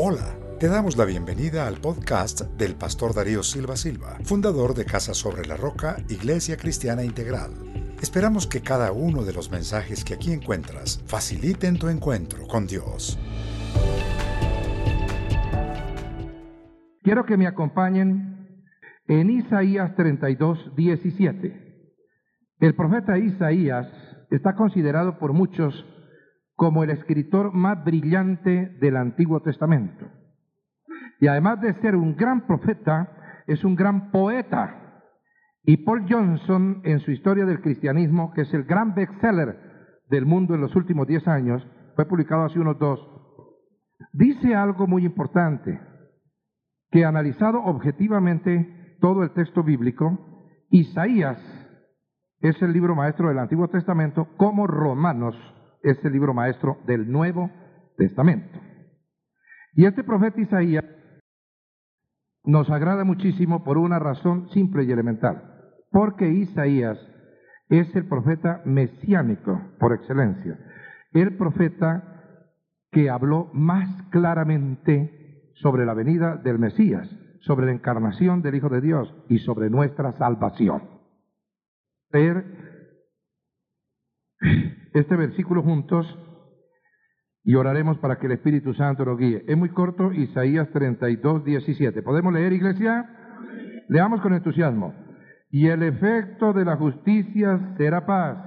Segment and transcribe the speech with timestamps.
[0.00, 5.12] Hola, te damos la bienvenida al podcast del pastor Darío Silva Silva, fundador de Casa
[5.12, 7.50] sobre la Roca, Iglesia Cristiana Integral.
[8.00, 13.18] Esperamos que cada uno de los mensajes que aquí encuentras faciliten tu encuentro con Dios.
[17.02, 18.54] Quiero que me acompañen
[19.08, 21.96] en Isaías 32, 17.
[22.60, 23.88] El profeta Isaías
[24.30, 25.74] está considerado por muchos
[26.58, 30.08] como el escritor más brillante del Antiguo Testamento.
[31.20, 35.04] Y además de ser un gran profeta, es un gran poeta.
[35.62, 39.56] Y Paul Johnson, en su historia del cristianismo, que es el gran bestseller
[40.10, 43.08] del mundo en los últimos 10 años, fue publicado hace unos dos,
[44.12, 45.80] dice algo muy importante,
[46.90, 50.18] que analizado objetivamente todo el texto bíblico,
[50.70, 51.38] Isaías
[52.40, 55.36] es el libro maestro del Antiguo Testamento como Romanos
[55.82, 57.50] es el libro maestro del Nuevo
[57.96, 58.58] Testamento.
[59.74, 60.84] Y este profeta Isaías
[62.44, 65.42] nos agrada muchísimo por una razón simple y elemental,
[65.90, 66.98] porque Isaías
[67.68, 70.58] es el profeta mesiánico por excelencia,
[71.12, 72.18] el profeta
[72.90, 77.08] que habló más claramente sobre la venida del Mesías,
[77.40, 80.82] sobre la encarnación del Hijo de Dios y sobre nuestra salvación.
[84.98, 86.04] Este versículo juntos
[87.44, 89.44] y oraremos para que el Espíritu Santo nos guíe.
[89.46, 92.02] Es muy corto, Isaías 32, 17.
[92.02, 93.08] ¿Podemos leer, iglesia?
[93.88, 94.92] Leamos con entusiasmo.
[95.50, 98.38] Y el efecto de la justicia será paz,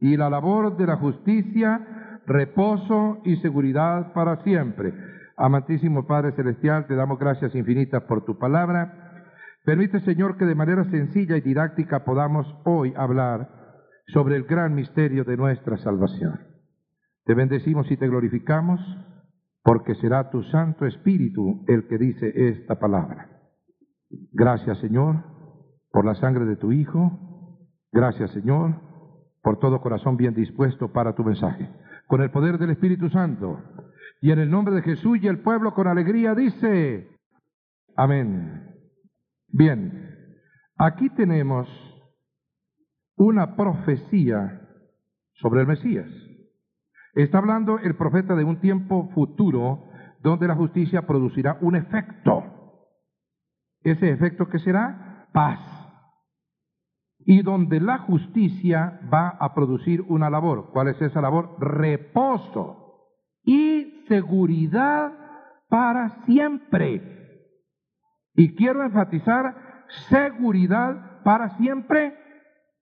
[0.00, 4.92] y la labor de la justicia, reposo y seguridad para siempre.
[5.36, 9.22] Amantísimo Padre Celestial, te damos gracias infinitas por tu palabra.
[9.64, 13.65] Permite, Señor, que de manera sencilla y didáctica podamos hoy hablar
[14.08, 16.40] sobre el gran misterio de nuestra salvación.
[17.24, 18.80] Te bendecimos y te glorificamos
[19.62, 23.28] porque será tu Santo Espíritu el que dice esta palabra.
[24.32, 25.24] Gracias Señor
[25.90, 27.18] por la sangre de tu Hijo.
[27.92, 28.80] Gracias Señor
[29.42, 31.68] por todo corazón bien dispuesto para tu mensaje.
[32.06, 33.60] Con el poder del Espíritu Santo
[34.20, 37.08] y en el nombre de Jesús y el pueblo con alegría dice,
[37.96, 38.70] amén.
[39.48, 40.10] Bien,
[40.76, 41.68] aquí tenemos
[43.16, 44.60] una profecía
[45.34, 46.08] sobre el Mesías.
[47.14, 49.84] Está hablando el profeta de un tiempo futuro
[50.22, 52.44] donde la justicia producirá un efecto.
[53.80, 55.60] Ese efecto que será paz.
[57.18, 60.70] Y donde la justicia va a producir una labor.
[60.72, 61.56] ¿Cuál es esa labor?
[61.58, 63.08] Reposo
[63.42, 65.12] y seguridad
[65.68, 67.16] para siempre.
[68.34, 69.56] Y quiero enfatizar
[70.08, 72.25] seguridad para siempre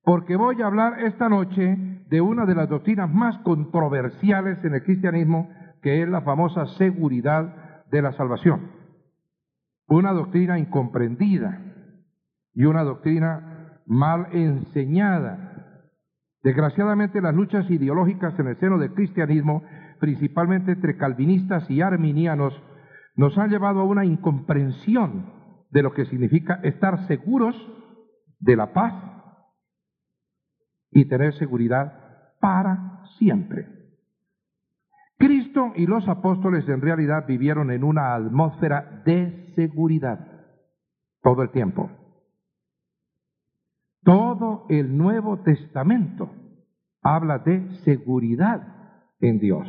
[0.05, 1.77] porque voy a hablar esta noche
[2.09, 5.51] de una de las doctrinas más controversiales en el cristianismo,
[5.83, 8.71] que es la famosa seguridad de la salvación.
[9.89, 11.61] Una doctrina incomprendida
[12.53, 15.81] y una doctrina mal enseñada.
[16.43, 19.63] Desgraciadamente las luchas ideológicas en el seno del cristianismo,
[20.01, 22.55] principalmente entre calvinistas y arminianos,
[23.17, 25.33] nos han llevado a una incomprensión
[25.71, 27.57] de lo que significa estar seguros
[28.41, 29.14] de la paz
[30.95, 33.69] y tener seguridad para siempre.
[35.19, 40.21] Cristo y los apóstoles en realidad vivieron en una atmósfera de seguridad
[41.23, 41.91] todo el tiempo.
[44.03, 46.31] Todo el Nuevo Testamento
[47.03, 49.67] habla de seguridad en Dios.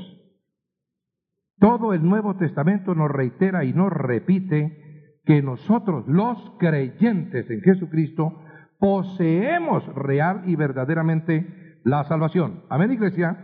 [1.57, 8.42] Todo el Nuevo Testamento nos reitera y nos repite que nosotros, los creyentes en Jesucristo,
[8.80, 12.63] poseemos real y verdaderamente la salvación.
[12.69, 13.38] Amén, iglesia.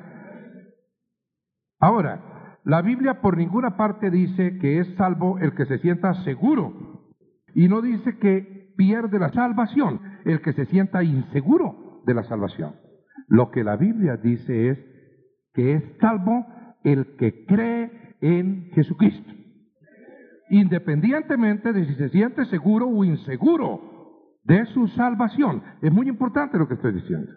[1.80, 7.10] Ahora, la Biblia por ninguna parte dice que es salvo el que se sienta seguro
[7.56, 12.76] y no dice que pierde la salvación el que se sienta inseguro de la salvación.
[13.28, 14.80] Lo que la Biblia dice es
[15.54, 16.46] que es salvo
[16.84, 19.32] el que cree en Jesucristo,
[20.50, 23.91] independientemente de si se siente seguro o inseguro
[24.44, 25.64] de su salvación.
[25.82, 27.32] Es muy importante lo que estoy diciendo.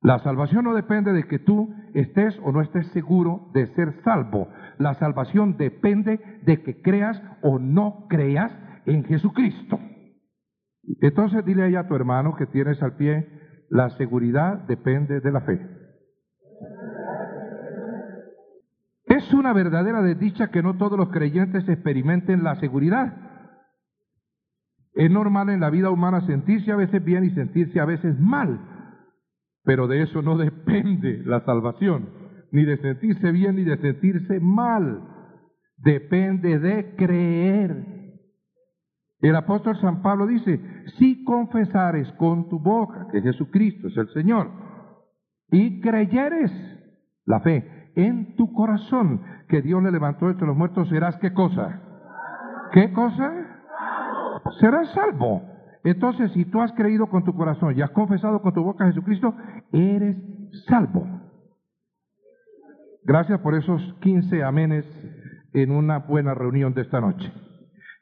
[0.00, 4.48] La salvación no depende de que tú estés o no estés seguro de ser salvo.
[4.78, 8.52] La salvación depende de que creas o no creas
[8.84, 9.80] en Jesucristo.
[11.00, 13.26] Entonces dile ahí a tu hermano que tienes al pie,
[13.70, 15.60] la seguridad depende de la fe.
[19.06, 23.33] Es una verdadera desdicha que no todos los creyentes experimenten la seguridad.
[24.94, 28.60] Es normal en la vida humana sentirse a veces bien y sentirse a veces mal,
[29.64, 32.08] pero de eso no depende la salvación,
[32.52, 35.10] ni de sentirse bien ni de sentirse mal.
[35.76, 37.94] depende de creer.
[39.20, 40.60] El apóstol San Pablo dice,
[40.98, 44.50] si confesares con tu boca que Jesucristo es el Señor
[45.50, 46.52] y creyeres
[47.24, 51.80] la fe en tu corazón que Dios le levantó entre los muertos, serás qué cosa?
[52.72, 53.43] ¿Qué cosa?
[54.60, 55.42] Serás salvo.
[55.84, 58.88] Entonces, si tú has creído con tu corazón y has confesado con tu boca a
[58.88, 59.34] Jesucristo,
[59.72, 60.16] eres
[60.66, 61.06] salvo.
[63.04, 64.86] Gracias por esos 15 amenes
[65.52, 67.30] en una buena reunión de esta noche.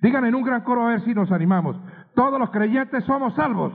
[0.00, 1.76] Digan en un gran coro a ver si nos animamos.
[2.14, 3.72] Todos los creyentes somos salvos.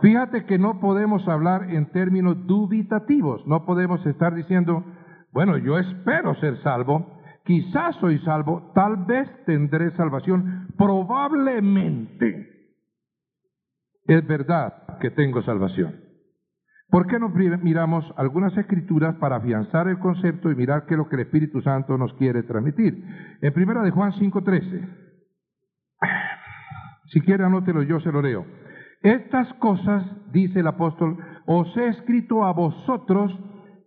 [0.00, 3.46] Fíjate que no podemos hablar en términos dubitativos.
[3.46, 4.84] No podemos estar diciendo,
[5.32, 7.19] bueno, yo espero ser salvo,
[7.50, 12.48] quizás soy salvo, tal vez tendré salvación, probablemente
[14.06, 15.96] es verdad que tengo salvación.
[16.90, 21.08] ¿Por qué no miramos algunas escrituras para afianzar el concepto y mirar qué es lo
[21.08, 23.04] que el Espíritu Santo nos quiere transmitir?
[23.42, 24.88] En primera de Juan 5:13.
[27.06, 28.46] Si quiere anótelo, yo se lo leo.
[29.02, 33.36] Estas cosas, dice el apóstol, os he escrito a vosotros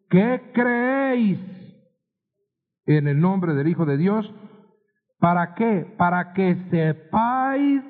[0.10, 1.53] que creéis
[2.86, 4.34] en el nombre del Hijo de Dios.
[5.20, 5.94] ¿Para qué?
[5.98, 7.82] Para que sepáis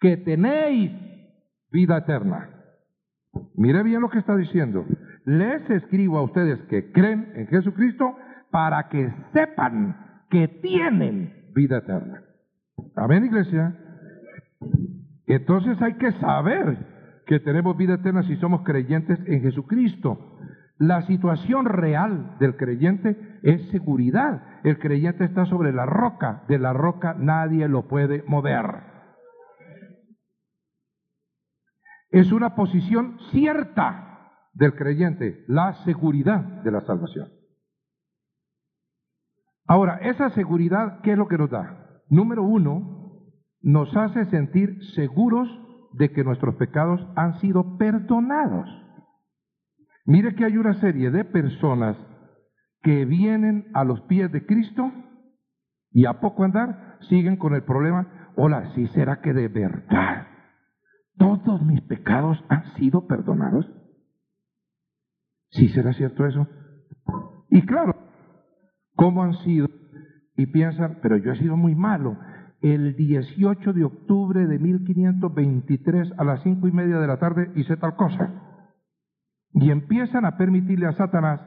[0.00, 0.92] que tenéis
[1.70, 2.50] vida eterna.
[3.54, 4.84] Mire bien lo que está diciendo.
[5.24, 8.16] Les escribo a ustedes que creen en Jesucristo
[8.50, 12.22] para que sepan que tienen vida eterna.
[12.96, 13.76] Amén, iglesia.
[15.26, 16.78] Entonces hay que saber
[17.26, 20.38] que tenemos vida eterna si somos creyentes en Jesucristo.
[20.78, 24.60] La situación real del creyente es seguridad.
[24.62, 26.44] El creyente está sobre la roca.
[26.48, 28.84] De la roca nadie lo puede mover.
[32.10, 37.28] Es una posición cierta del creyente, la seguridad de la salvación.
[39.66, 42.02] Ahora, esa seguridad, ¿qué es lo que nos da?
[42.08, 43.30] Número uno,
[43.60, 45.48] nos hace sentir seguros
[45.92, 48.68] de que nuestros pecados han sido perdonados.
[50.08, 51.94] Mire que hay una serie de personas
[52.80, 54.90] que vienen a los pies de Cristo
[55.90, 60.26] y a poco andar siguen con el problema, hola, ¿sí será que de verdad
[61.18, 63.70] todos mis pecados han sido perdonados?
[65.50, 66.48] ¿Sí será cierto eso?
[67.50, 67.94] Y claro,
[68.94, 69.68] ¿cómo han sido?
[70.38, 72.16] Y piensan, pero yo he sido muy malo.
[72.62, 77.76] El 18 de octubre de 1523 a las cinco y media de la tarde hice
[77.76, 78.47] tal cosa.
[79.52, 81.40] Y empiezan a permitirle a Satanás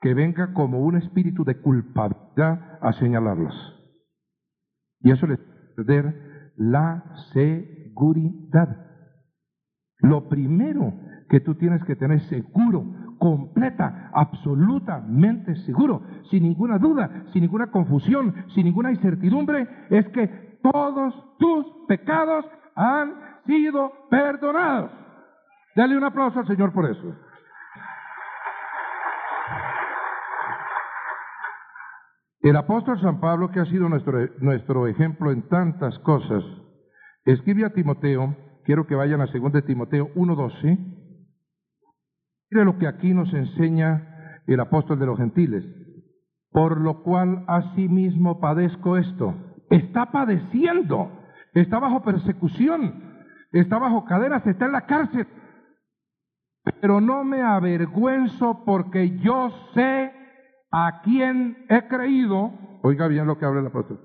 [0.00, 3.54] que venga como un espíritu de culpabilidad a señalarlos.
[5.00, 5.38] Y eso les
[5.74, 8.86] perder la seguridad.
[10.00, 10.92] Lo primero
[11.28, 12.84] que tú tienes que tener seguro,
[13.18, 21.14] completa, absolutamente seguro, sin ninguna duda, sin ninguna confusión, sin ninguna incertidumbre, es que todos
[21.38, 22.44] tus pecados
[22.74, 23.14] han
[23.46, 25.03] sido perdonados.
[25.74, 27.14] Dale un aplauso al Señor por eso.
[32.40, 36.44] El apóstol San Pablo, que ha sido nuestro, nuestro ejemplo en tantas cosas,
[37.24, 40.78] escribe a Timoteo, quiero que vayan a 2 Timoteo 1.12,
[42.50, 45.64] mire lo que aquí nos enseña el apóstol de los gentiles,
[46.50, 49.34] por lo cual asimismo padezco esto,
[49.70, 51.10] está padeciendo,
[51.54, 55.26] está bajo persecución, está bajo cadenas, está en la cárcel,
[56.64, 60.12] pero no me avergüenzo porque yo sé
[60.70, 62.52] a quién he creído.
[62.82, 64.00] Oiga bien lo que habla el apóstol.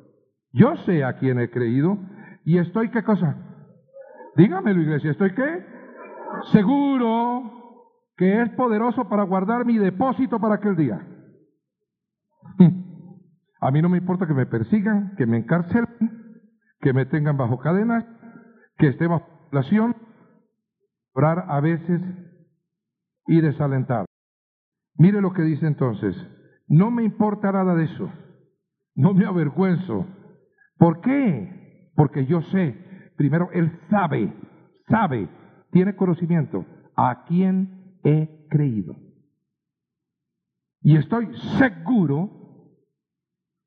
[0.52, 1.98] Yo sé a quién he creído
[2.44, 3.36] y estoy qué cosa.
[4.36, 5.66] Dígamelo, iglesia, ¿estoy qué?
[6.52, 7.60] Seguro
[8.18, 11.00] que es poderoso para guardar mi depósito para aquel día.
[13.62, 15.88] A mí no me importa que me persigan, que me encarcelen,
[16.82, 18.06] que me tengan bajo cadenas,
[18.78, 19.96] que esté bajo población,
[21.14, 22.02] orar a veces
[23.30, 24.06] y desalentar.
[24.98, 26.16] Mire lo que dice entonces.
[26.68, 28.12] No me importa nada de eso.
[28.96, 30.08] No me avergüenzo.
[30.78, 31.92] ¿Por qué?
[31.96, 34.34] Porque yo sé, primero, Él sabe,
[34.88, 35.30] sabe,
[35.72, 38.96] tiene conocimiento a quién he creído.
[40.82, 42.32] Y estoy seguro,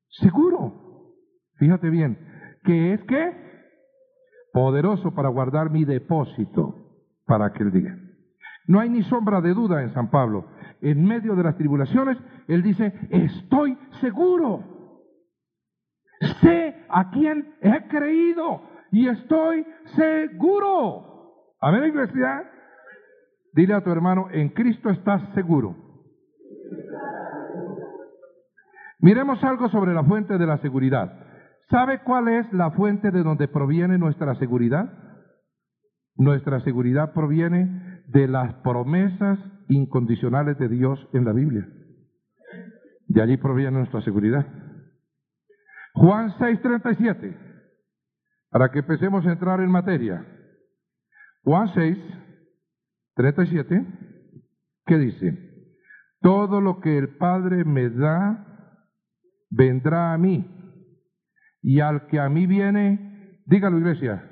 [0.09, 1.13] seguro,
[1.55, 2.17] fíjate bien,
[2.65, 3.31] que es que
[4.51, 6.75] poderoso para guardar mi depósito
[7.25, 8.02] para aquel día.
[8.67, 10.45] No hay ni sombra de duda en San Pablo.
[10.81, 12.17] En medio de las tribulaciones,
[12.47, 14.63] él dice, estoy seguro.
[16.41, 19.65] Sé a quién he creído y estoy
[19.95, 21.13] seguro.
[21.59, 22.49] Amén, iglesia.
[23.53, 25.75] Dile a tu hermano, en Cristo estás seguro.
[28.99, 31.11] Miremos algo sobre la fuente de la seguridad.
[31.69, 34.91] ¿Sabe cuál es la fuente de donde proviene nuestra seguridad?
[36.15, 41.67] Nuestra seguridad proviene de las promesas incondicionales de Dios en la Biblia.
[43.07, 44.45] De allí proviene nuestra seguridad.
[45.93, 47.37] Juan 6:37,
[48.49, 50.25] para que empecemos a entrar en materia.
[51.43, 51.97] Juan 6,
[53.15, 53.85] 37,
[54.85, 55.37] ¿qué dice?
[56.21, 58.45] Todo lo que el Padre me da,
[59.49, 60.49] vendrá a mí.
[61.61, 64.29] Y al que a mí viene, dígalo iglesia.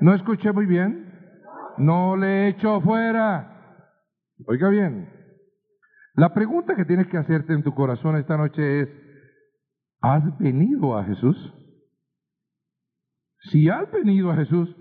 [0.00, 1.05] ¿No escuché muy bien?
[1.78, 3.84] No le echo fuera.
[4.46, 5.08] Oiga bien.
[6.14, 8.88] La pregunta que tienes que hacerte en tu corazón esta noche es,
[10.00, 11.36] ¿has venido a Jesús?
[13.50, 14.74] Si has venido a Jesús,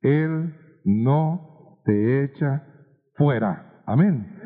[0.00, 0.54] Él
[0.84, 2.66] no te echa
[3.14, 3.82] fuera.
[3.86, 4.36] Amén.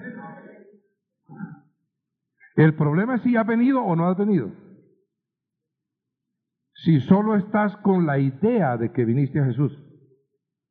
[2.56, 4.50] El problema es si has venido o no has venido.
[6.74, 9.72] Si solo estás con la idea de que viniste a Jesús,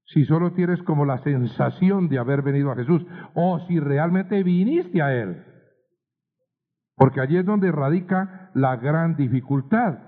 [0.06, 5.02] si solo tienes como la sensación de haber venido a Jesús, o si realmente viniste
[5.02, 5.44] a Él.
[6.96, 10.00] Porque allí es donde radica la gran dificultad.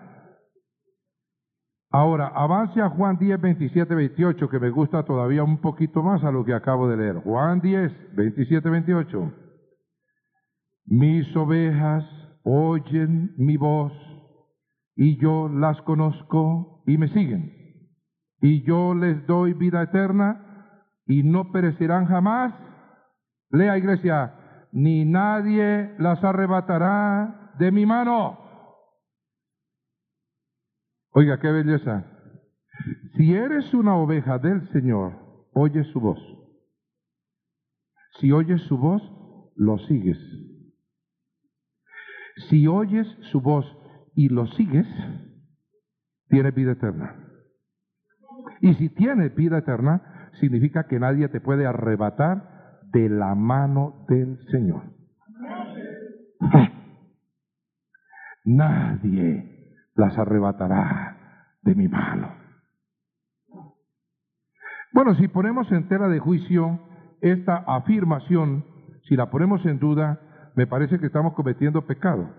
[1.92, 6.32] Ahora, avance a Juan 10, 27, 28, que me gusta todavía un poquito más a
[6.32, 7.16] lo que acabo de leer.
[7.24, 9.34] Juan 10, 27, 28.
[10.88, 12.04] Mis ovejas
[12.44, 13.94] oyen mi voz
[14.96, 17.55] y yo las conozco y me siguen.
[18.46, 22.54] Y yo les doy vida eterna y no perecerán jamás.
[23.50, 28.38] Lea iglesia, ni nadie las arrebatará de mi mano.
[31.10, 32.06] Oiga, qué belleza.
[33.18, 36.20] Si eres una oveja del Señor, oye su voz.
[38.20, 39.02] Si oyes su voz,
[39.56, 40.20] lo sigues.
[42.48, 43.66] Si oyes su voz
[44.14, 44.86] y lo sigues,
[46.30, 47.25] tienes vida eterna.
[48.66, 54.40] Y si tienes vida eterna, significa que nadie te puede arrebatar de la mano del
[54.50, 54.82] Señor.
[58.44, 62.34] Nadie las arrebatará de mi mano.
[64.94, 66.80] Bueno, si ponemos en tela de juicio
[67.22, 68.66] esta afirmación,
[69.04, 70.20] si la ponemos en duda,
[70.56, 72.34] me parece que estamos cometiendo pecado.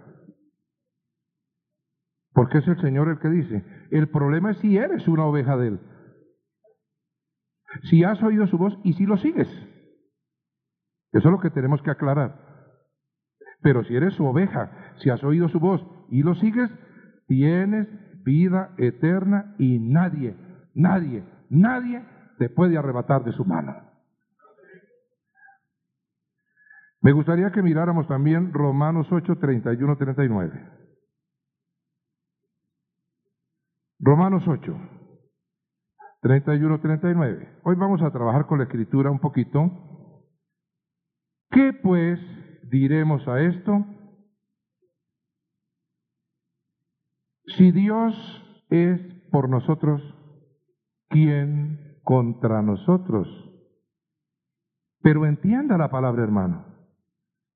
[2.32, 5.68] Porque es el Señor el que dice, el problema es si eres una oveja de
[5.68, 5.80] Él.
[7.84, 9.48] Si has oído su voz y si lo sigues.
[11.12, 12.46] Eso es lo que tenemos que aclarar.
[13.62, 16.70] Pero si eres su oveja, si has oído su voz y lo sigues,
[17.26, 17.88] tienes
[18.24, 20.36] vida eterna y nadie,
[20.74, 22.04] nadie, nadie
[22.38, 23.74] te puede arrebatar de su mano.
[27.00, 30.72] Me gustaría que miráramos también Romanos 8, 31, 39.
[34.00, 34.76] Romanos 8,
[36.26, 37.60] 31, 39.
[37.62, 39.70] Hoy vamos a trabajar con la escritura un poquito.
[41.52, 42.18] ¿Qué pues
[42.68, 43.86] diremos a esto?
[47.56, 48.12] Si Dios
[48.70, 50.02] es por nosotros,
[51.10, 53.28] ¿quién contra nosotros?
[55.02, 56.66] Pero entienda la palabra, hermano.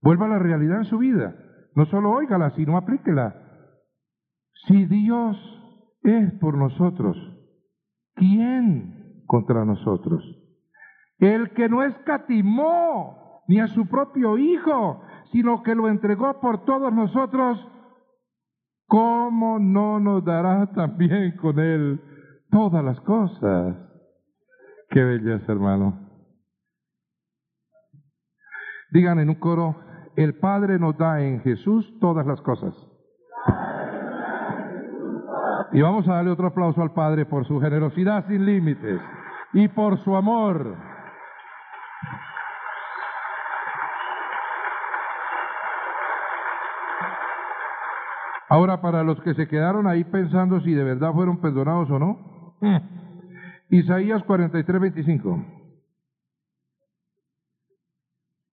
[0.00, 1.34] Vuelva a la realidad en su vida.
[1.74, 3.34] No solo óigala, sino aplíquela.
[4.68, 5.36] Si Dios
[6.04, 7.16] es por nosotros,
[8.20, 10.22] ¿quién contra nosotros?
[11.18, 16.92] El que no escatimó ni a su propio Hijo, sino que lo entregó por todos
[16.92, 17.66] nosotros,
[18.86, 22.00] ¿cómo no nos dará también con Él
[22.50, 23.76] todas las cosas?
[24.90, 26.08] Qué belleza, hermano.
[28.92, 29.76] Digan en un coro,
[30.16, 32.74] el Padre nos da en Jesús todas las cosas.
[35.72, 39.00] Y vamos a darle otro aplauso al Padre por su generosidad sin límites
[39.52, 40.76] y por su amor.
[48.48, 52.56] Ahora, para los que se quedaron ahí pensando si de verdad fueron perdonados o no,
[52.60, 52.76] mm.
[53.70, 55.44] Isaías 43, 25.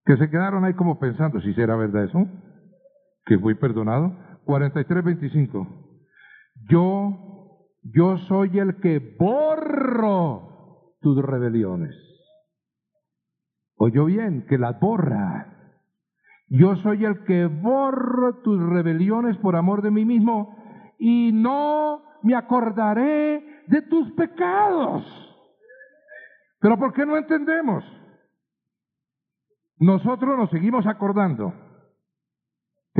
[0.04, 2.26] Que se quedaron ahí como pensando si será verdad eso,
[3.26, 4.16] que fui perdonado.
[4.44, 5.87] 43, 25.
[6.70, 11.94] Yo, yo soy el que borro tus rebeliones.
[13.76, 15.74] Oyó bien, que las borra.
[16.48, 20.56] Yo soy el que borro tus rebeliones por amor de mí mismo
[20.98, 25.04] y no me acordaré de tus pecados.
[26.60, 27.84] Pero ¿por qué no entendemos?
[29.78, 31.52] Nosotros nos seguimos acordando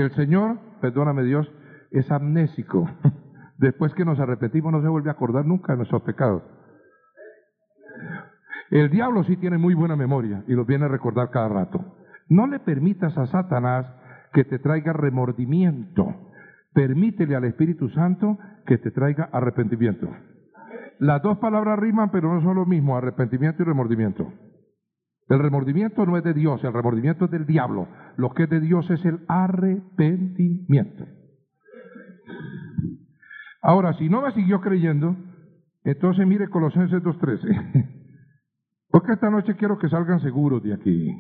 [0.03, 1.51] el Señor perdóname Dios,
[1.91, 2.89] es amnésico.
[3.59, 6.43] Después que nos arrepentimos no se vuelve a acordar nunca de nuestros pecados.
[8.71, 11.97] El diablo sí tiene muy buena memoria y los viene a recordar cada rato.
[12.29, 13.87] No le permitas a Satanás
[14.33, 16.07] que te traiga remordimiento.
[16.73, 20.09] Permítele al Espíritu Santo que te traiga arrepentimiento.
[21.01, 24.33] Las dos palabras riman, pero no son lo mismo, arrepentimiento y remordimiento.
[25.29, 27.89] El remordimiento no es de Dios, el remordimiento es del diablo.
[28.17, 31.07] Lo que es de Dios es el arrepentimiento.
[33.69, 35.15] Ahora, si no me siguió creyendo,
[35.85, 38.07] entonces mire Colosenses 2.13.
[38.89, 41.11] Porque esta noche quiero que salgan seguros de aquí.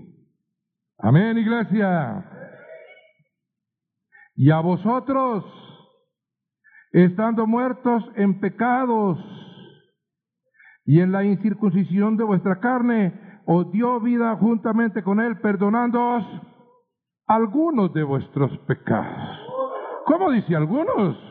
[0.96, 2.24] Amén, iglesia.
[4.34, 5.44] Y a vosotros,
[6.92, 9.18] estando muertos en pecados
[10.86, 16.24] y en la incircuncisión de vuestra carne, os dio vida juntamente con Él, perdonándoos
[17.26, 19.38] algunos de vuestros pecados.
[20.06, 21.27] ¿Cómo dice algunos?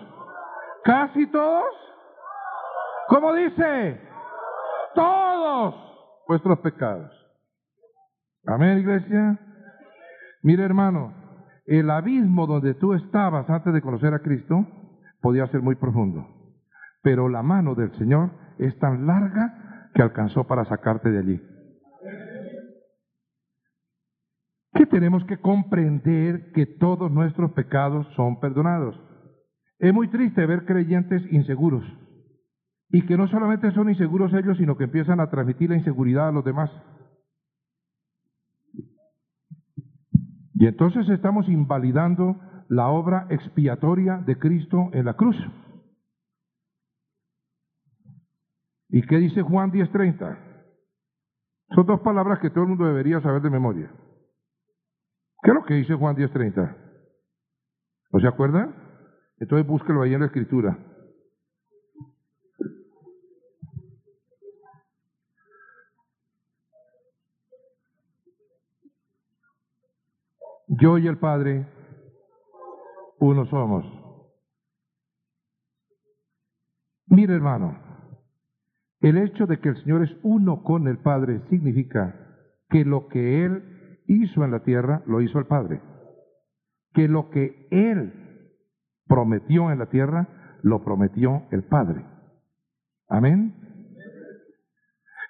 [0.87, 1.65] ¿Casi todos?
[3.09, 3.99] ¿Cómo dice?
[4.95, 5.75] Todos
[6.29, 7.11] vuestros pecados.
[8.45, 9.37] Amén, iglesia.
[10.43, 11.13] Mire, hermano,
[11.65, 14.65] el abismo donde tú estabas antes de conocer a Cristo
[15.21, 16.25] podía ser muy profundo,
[17.01, 21.41] pero la mano del Señor es tan larga que alcanzó para sacarte de allí.
[24.73, 28.95] que tenemos que comprender que todos nuestros pecados son perdonados.
[29.79, 31.83] Es muy triste ver creyentes inseguros
[32.89, 36.31] y que no solamente son inseguros ellos, sino que empiezan a transmitir la inseguridad a
[36.31, 36.71] los demás.
[40.53, 45.35] Y entonces estamos invalidando la obra expiatoria de Cristo en la cruz.
[48.89, 50.39] ¿Y qué dice Juan 10:30?
[51.75, 53.91] Son dos palabras que todo el mundo debería saber de memoria.
[55.43, 56.75] ¿Qué es lo que dice Juan 10:30?
[58.11, 58.86] ¿No se acuerda?
[59.39, 60.77] Entonces búsquelo ahí en la escritura.
[70.69, 71.65] Yo y el Padre,
[73.19, 73.85] uno somos.
[77.07, 77.79] Mire hermano,
[78.99, 82.15] el hecho de que el Señor es uno con el Padre significa
[82.69, 85.81] que lo que Él hizo en la tierra, lo hizo el Padre.
[86.93, 88.26] Que lo que Él
[89.07, 90.27] prometió en la tierra,
[90.63, 92.05] lo prometió el Padre.
[93.09, 93.55] Amén.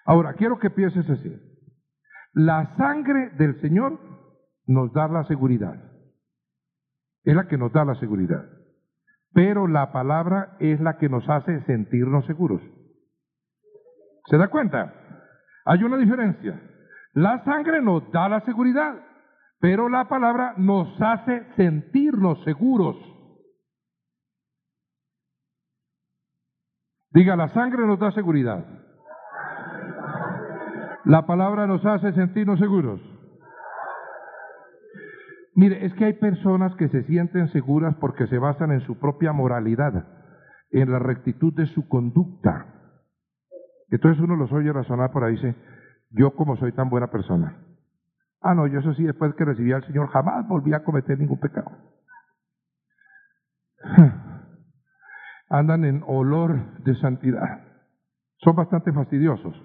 [0.05, 1.31] Ahora, quiero que pienses así.
[2.33, 3.99] La sangre del Señor
[4.65, 5.75] nos da la seguridad.
[7.23, 8.45] Es la que nos da la seguridad.
[9.33, 12.61] Pero la palabra es la que nos hace sentirnos seguros.
[14.29, 14.93] ¿Se da cuenta?
[15.65, 16.59] Hay una diferencia.
[17.13, 18.95] La sangre nos da la seguridad,
[19.59, 22.95] pero la palabra nos hace sentirnos seguros.
[27.17, 28.63] Diga, la sangre nos da seguridad.
[31.03, 33.01] La palabra nos hace sentirnos seguros.
[35.55, 39.33] Mire, es que hay personas que se sienten seguras porque se basan en su propia
[39.33, 40.05] moralidad,
[40.69, 42.67] en la rectitud de su conducta.
[43.89, 45.55] Entonces uno los oye razonar por ahí y dice,
[46.11, 47.57] yo como soy tan buena persona.
[48.41, 51.39] Ah, no, yo eso sí, después que recibí al Señor, jamás volví a cometer ningún
[51.39, 51.71] pecado.
[55.49, 57.63] Andan en olor de santidad.
[58.37, 59.55] Son bastante fastidiosos,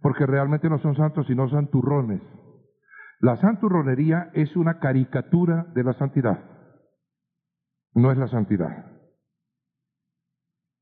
[0.00, 2.22] porque realmente no son santos, sino santurrones.
[3.20, 6.38] La santurronería es una caricatura de la santidad.
[7.94, 8.86] No es la santidad.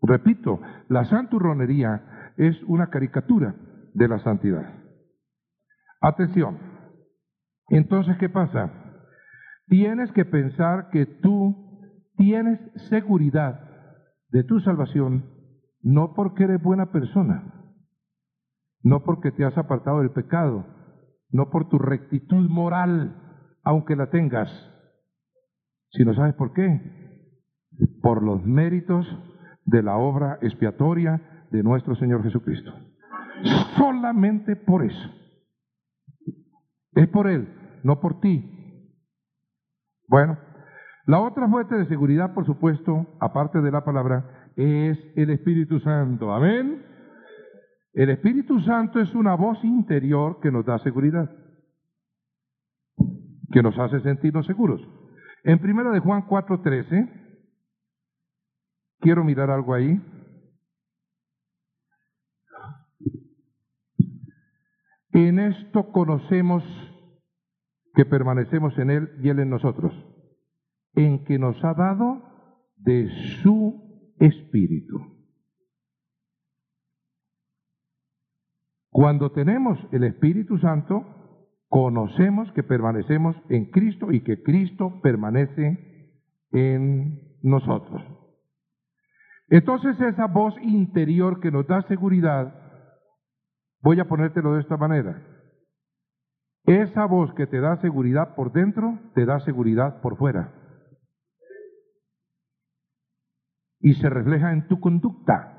[0.03, 3.55] Repito, la santurronería es una caricatura
[3.93, 4.73] de la santidad.
[6.01, 6.59] Atención.
[7.69, 8.71] Entonces, ¿qué pasa?
[9.67, 11.55] Tienes que pensar que tú
[12.17, 13.70] tienes seguridad
[14.31, 15.25] de tu salvación
[15.83, 17.55] no porque eres buena persona,
[18.83, 20.67] no porque te has apartado del pecado,
[21.31, 23.17] no por tu rectitud moral,
[23.63, 24.49] aunque la tengas,
[25.93, 26.81] sino ¿sabes por qué?
[28.03, 29.07] Por los méritos
[29.65, 32.73] de la obra expiatoria de nuestro Señor Jesucristo.
[33.77, 35.11] Solamente por eso.
[36.93, 37.49] Es por Él,
[37.85, 38.57] no por ti.
[40.09, 40.39] Bueno,
[41.07, 46.33] la otra fuente de seguridad, por supuesto, aparte de la palabra, es el Espíritu Santo.
[46.33, 46.85] Amén.
[47.93, 51.31] El Espíritu Santo es una voz interior que nos da seguridad,
[53.51, 54.81] que nos hace sentirnos seguros.
[55.43, 57.09] En primera de Juan 4:13,
[59.01, 60.01] quiero mirar algo ahí.
[65.13, 66.63] En esto conocemos
[67.95, 69.93] que permanecemos en Él y Él en nosotros.
[70.95, 72.23] En que nos ha dado
[72.77, 73.09] de
[73.43, 74.99] su espíritu.
[78.91, 81.07] Cuando tenemos el Espíritu Santo,
[81.69, 86.19] conocemos que permanecemos en Cristo y que Cristo permanece
[86.51, 88.03] en nosotros.
[89.49, 92.55] Entonces esa voz interior que nos da seguridad,
[93.81, 95.27] voy a ponértelo de esta manera.
[96.65, 100.60] Esa voz que te da seguridad por dentro, te da seguridad por fuera.
[103.81, 105.57] Y se refleja en tu conducta.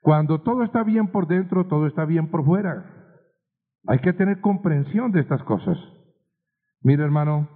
[0.00, 3.00] Cuando todo está bien por dentro, todo está bien por fuera.
[3.86, 5.76] Hay que tener comprensión de estas cosas.
[6.82, 7.48] Mira, hermano,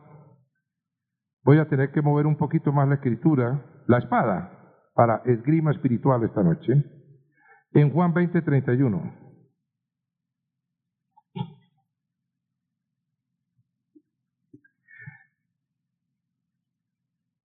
[1.43, 4.55] voy a tener que mover un poquito más la escritura, la espada,
[4.95, 6.85] para esgrima espiritual esta noche.
[7.73, 9.25] En Juan 20, 31.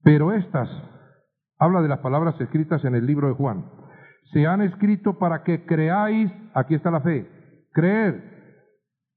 [0.04, 0.70] Pero estas,
[1.60, 3.66] habla de las palabras escritas en el libro de Juan,
[4.32, 7.30] se han escrito para que creáis, aquí está la fe,
[7.74, 8.40] creer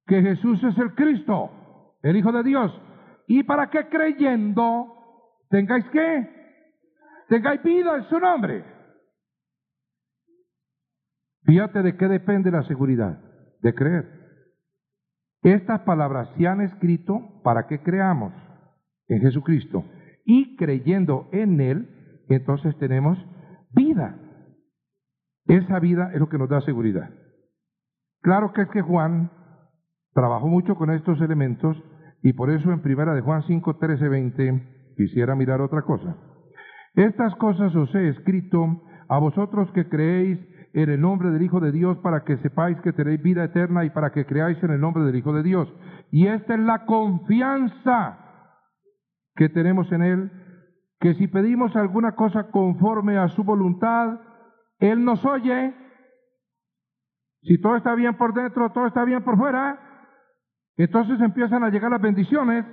[0.06, 2.72] que Jesús es el Cristo, el Hijo de Dios,
[3.28, 4.92] y para que creyendo
[5.48, 6.28] tengáis qué?
[7.28, 8.64] Tengáis vida en su nombre.
[11.44, 13.18] Fíjate de qué depende la seguridad,
[13.60, 14.22] de creer.
[15.42, 18.32] Estas palabras se han escrito para que creamos
[19.08, 19.84] en Jesucristo
[20.24, 22.01] y creyendo en Él,
[22.34, 23.18] entonces tenemos
[23.72, 24.18] vida.
[25.46, 27.10] Esa vida es lo que nos da seguridad.
[28.20, 29.30] Claro que es que Juan
[30.14, 31.76] trabajó mucho con estos elementos
[32.22, 36.16] y por eso en primera de Juan 5, 13, 20 quisiera mirar otra cosa.
[36.94, 40.38] Estas cosas os he escrito a vosotros que creéis
[40.74, 43.90] en el nombre del Hijo de Dios para que sepáis que tenéis vida eterna y
[43.90, 45.72] para que creáis en el nombre del Hijo de Dios.
[46.10, 48.18] Y esta es la confianza
[49.34, 50.32] que tenemos en Él,
[51.02, 54.20] que si pedimos alguna cosa conforme a su voluntad,
[54.78, 55.74] él nos oye.
[57.42, 59.80] Si todo está bien por dentro, todo está bien por fuera,
[60.76, 62.64] entonces empiezan a llegar las bendiciones.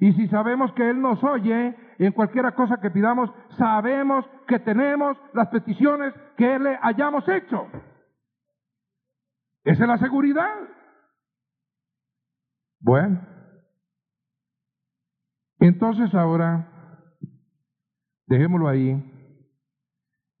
[0.00, 5.16] Y si sabemos que Él nos oye en cualquier cosa que pidamos, sabemos que tenemos
[5.32, 7.68] las peticiones que le hayamos hecho.
[9.62, 10.52] Esa es la seguridad.
[12.80, 13.20] Bueno,
[15.60, 16.75] entonces ahora,
[18.26, 19.12] dejémoslo ahí.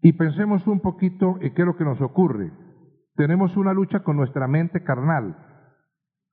[0.00, 2.52] Y pensemos un poquito en qué es lo que nos ocurre.
[3.14, 5.36] Tenemos una lucha con nuestra mente carnal.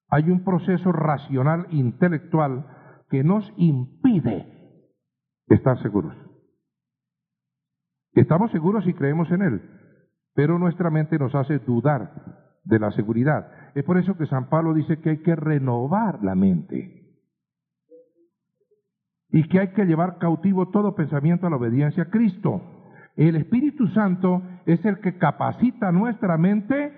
[0.10, 2.66] Hay un proceso racional intelectual
[3.10, 4.48] que nos impide
[5.48, 6.16] estar seguros.
[8.14, 9.62] Estamos seguros y creemos en Él,
[10.36, 13.50] pero nuestra mente nos hace dudar de la seguridad.
[13.76, 17.03] Es por eso que San Pablo dice que hay que renovar la mente
[19.34, 22.62] y que hay que llevar cautivo todo pensamiento a la obediencia a Cristo.
[23.16, 26.94] El Espíritu Santo es el que capacita nuestra mente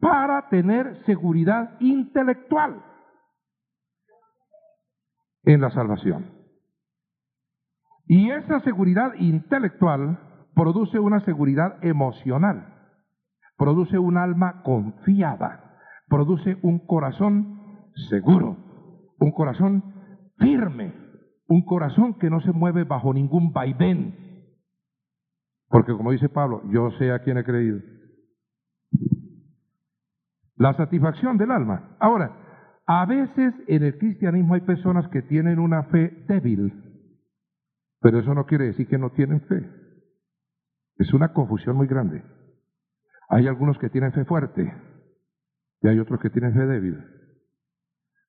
[0.00, 2.82] para tener seguridad intelectual
[5.44, 6.24] en la salvación.
[8.06, 10.18] Y esa seguridad intelectual
[10.54, 12.66] produce una seguridad emocional,
[13.58, 15.78] produce un alma confiada,
[16.08, 18.56] produce un corazón seguro,
[19.18, 19.84] un corazón
[20.38, 20.99] firme,
[21.50, 24.14] un corazón que no se mueve bajo ningún vaivén,
[25.68, 27.80] porque como dice Pablo, yo sé a quién he creído.
[30.54, 31.96] La satisfacción del alma.
[31.98, 36.72] Ahora, a veces en el cristianismo hay personas que tienen una fe débil,
[38.00, 39.68] pero eso no quiere decir que no tienen fe.
[40.98, 42.22] Es una confusión muy grande.
[43.28, 44.72] Hay algunos que tienen fe fuerte
[45.82, 47.04] y hay otros que tienen fe débil.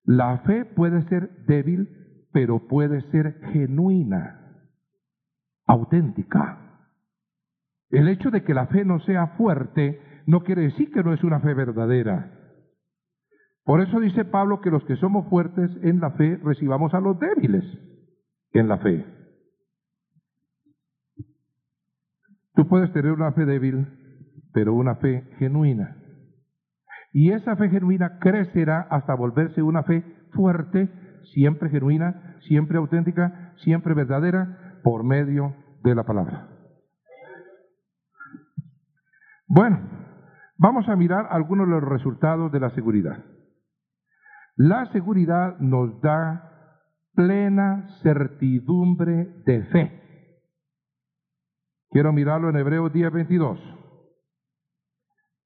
[0.05, 2.00] La fe puede ser débil,
[2.31, 4.39] pero puede ser genuina,
[5.65, 6.57] auténtica.
[7.89, 11.23] El hecho de que la fe no sea fuerte no quiere decir que no es
[11.23, 12.37] una fe verdadera.
[13.63, 17.19] Por eso dice Pablo que los que somos fuertes en la fe recibamos a los
[17.19, 17.63] débiles
[18.53, 19.05] en la fe.
[22.53, 23.87] Tú puedes tener una fe débil,
[24.53, 25.97] pero una fe genuina.
[27.13, 30.89] Y esa fe genuina crecerá hasta volverse una fe fuerte,
[31.33, 36.47] siempre genuina, siempre auténtica, siempre verdadera, por medio de la palabra.
[39.47, 39.79] Bueno,
[40.57, 43.23] vamos a mirar algunos de los resultados de la seguridad.
[44.55, 46.51] La seguridad nos da
[47.13, 50.01] plena certidumbre de fe.
[51.89, 53.59] Quiero mirarlo en Hebreos 10, 22.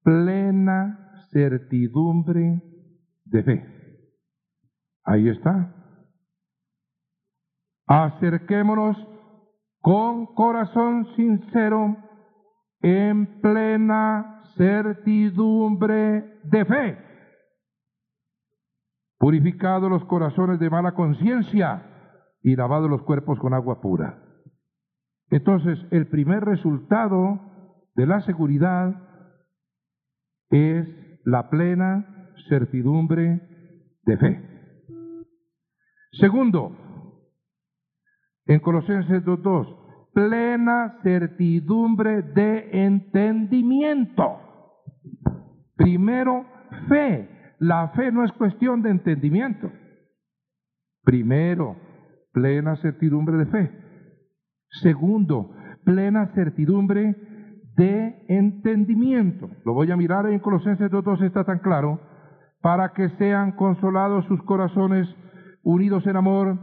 [0.02, 2.62] Plena certidumbre
[3.24, 3.75] de fe.
[5.06, 5.72] Ahí está.
[7.86, 8.96] Acerquémonos
[9.80, 11.96] con corazón sincero
[12.82, 16.98] en plena certidumbre de fe,
[19.18, 21.86] purificados los corazones de mala conciencia
[22.42, 24.22] y lavados los cuerpos con agua pura.
[25.30, 27.40] Entonces, el primer resultado
[27.94, 28.94] de la seguridad
[30.50, 30.88] es
[31.24, 33.40] la plena certidumbre
[34.04, 34.55] de fe.
[36.20, 36.72] Segundo,
[38.46, 44.38] en Colosenses 2.2, plena certidumbre de entendimiento.
[45.76, 46.46] Primero,
[46.88, 47.28] fe.
[47.58, 49.70] La fe no es cuestión de entendimiento.
[51.04, 51.76] Primero,
[52.32, 53.70] plena certidumbre de fe.
[54.82, 57.14] Segundo, plena certidumbre
[57.76, 59.50] de entendimiento.
[59.64, 62.00] Lo voy a mirar en Colosenses 2.2, está tan claro,
[62.62, 65.06] para que sean consolados sus corazones
[65.66, 66.56] unidos en amor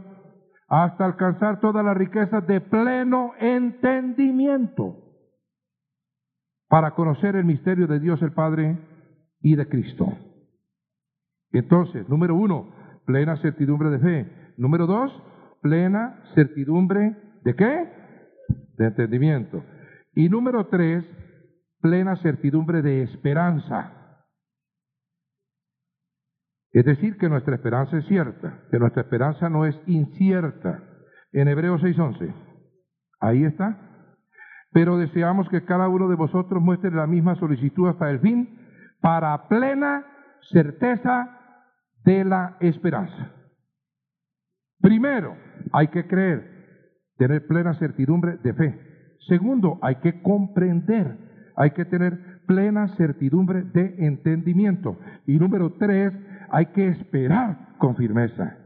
[0.66, 4.96] hasta alcanzar toda la riqueza de pleno entendimiento
[6.68, 8.78] para conocer el misterio de Dios el Padre
[9.40, 10.06] y de Cristo.
[11.52, 14.54] Entonces, número uno, plena certidumbre de fe.
[14.56, 15.12] Número dos,
[15.60, 17.14] plena certidumbre
[17.44, 17.92] de qué?
[18.78, 19.62] De entendimiento.
[20.14, 21.04] Y número tres,
[21.82, 24.03] plena certidumbre de esperanza.
[26.74, 30.82] Es decir, que nuestra esperanza es cierta, que nuestra esperanza no es incierta.
[31.32, 32.34] En Hebreos 6:11,
[33.20, 33.78] ahí está.
[34.72, 38.58] Pero deseamos que cada uno de vosotros muestre la misma solicitud hasta el fin,
[39.00, 40.04] para plena
[40.50, 41.38] certeza
[42.04, 43.30] de la esperanza.
[44.80, 45.36] Primero,
[45.72, 48.80] hay que creer, tener plena certidumbre de fe.
[49.28, 51.18] Segundo, hay que comprender,
[51.54, 54.98] hay que tener plena certidumbre de entendimiento.
[55.24, 56.12] Y número tres,
[56.50, 58.56] hay que esperar con firmeza.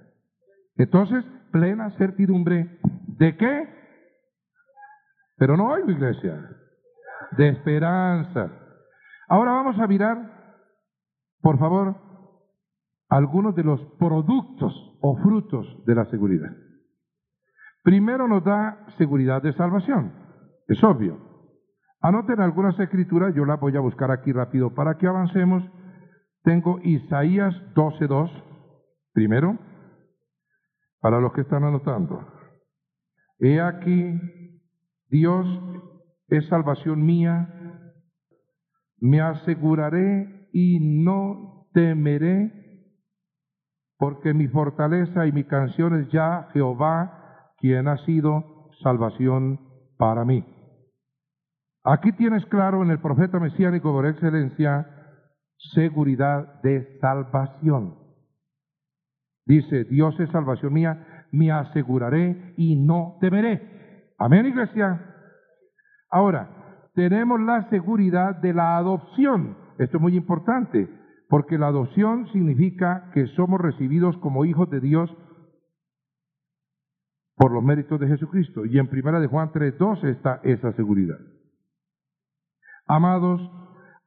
[0.77, 2.79] Entonces, plena certidumbre
[3.19, 3.69] de qué?
[5.37, 6.49] Pero no hay iglesia,
[7.37, 8.51] de esperanza.
[9.29, 10.17] Ahora vamos a mirar,
[11.41, 11.97] por favor,
[13.09, 16.51] algunos de los productos o frutos de la seguridad.
[17.83, 20.13] Primero nos da seguridad de salvación,
[20.67, 21.19] es obvio.
[22.01, 25.65] Anoten algunas escrituras, yo las voy a buscar aquí rápido para que avancemos
[26.43, 28.31] tengo Isaías 12.2,
[29.13, 29.59] primero,
[31.01, 32.27] para los que están anotando.
[33.39, 34.21] He aquí,
[35.09, 35.47] Dios
[36.29, 37.55] es salvación mía,
[39.01, 42.53] me aseguraré y no temeré,
[43.97, 49.61] porque mi fortaleza y mi canción es ya Jehová, quien ha sido salvación
[49.97, 50.45] para mí.
[51.85, 54.98] Aquí tienes claro en el profeta mesiánico por excelencia,
[55.75, 57.97] seguridad de salvación.
[59.47, 64.13] Dice, Dios es salvación mía, me aseguraré y no temeré.
[64.19, 65.15] Amén, iglesia.
[66.11, 69.57] Ahora, tenemos la seguridad de la adopción.
[69.79, 70.89] Esto es muy importante,
[71.29, 75.11] porque la adopción significa que somos recibidos como hijos de Dios
[77.37, 78.67] por los méritos de Jesucristo.
[78.67, 81.19] Y en primera de Juan 3.2 está esa seguridad.
[82.87, 83.41] Amados,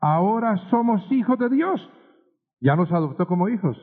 [0.01, 1.89] ahora somos hijos de Dios.
[2.59, 3.77] Ya nos adoptó como hijos.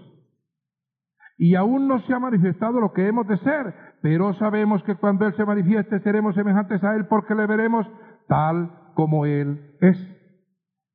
[1.38, 5.24] Y aún no se ha manifestado lo que hemos de ser, pero sabemos que cuando
[5.24, 7.86] Él se manifieste seremos semejantes a Él porque le veremos
[8.26, 9.96] tal como Él es.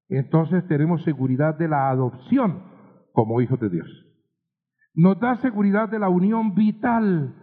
[0.09, 2.61] Entonces tenemos seguridad de la adopción
[3.13, 3.87] como hijos de Dios.
[4.93, 7.35] Nos da seguridad de la unión vital,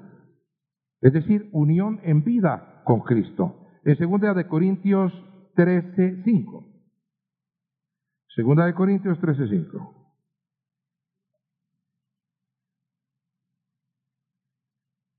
[1.00, 3.66] es decir, unión en vida con Cristo.
[3.84, 5.12] En 2 de Corintios
[5.56, 6.69] 13, 5.
[8.34, 10.00] Segunda de Corintios 13:5.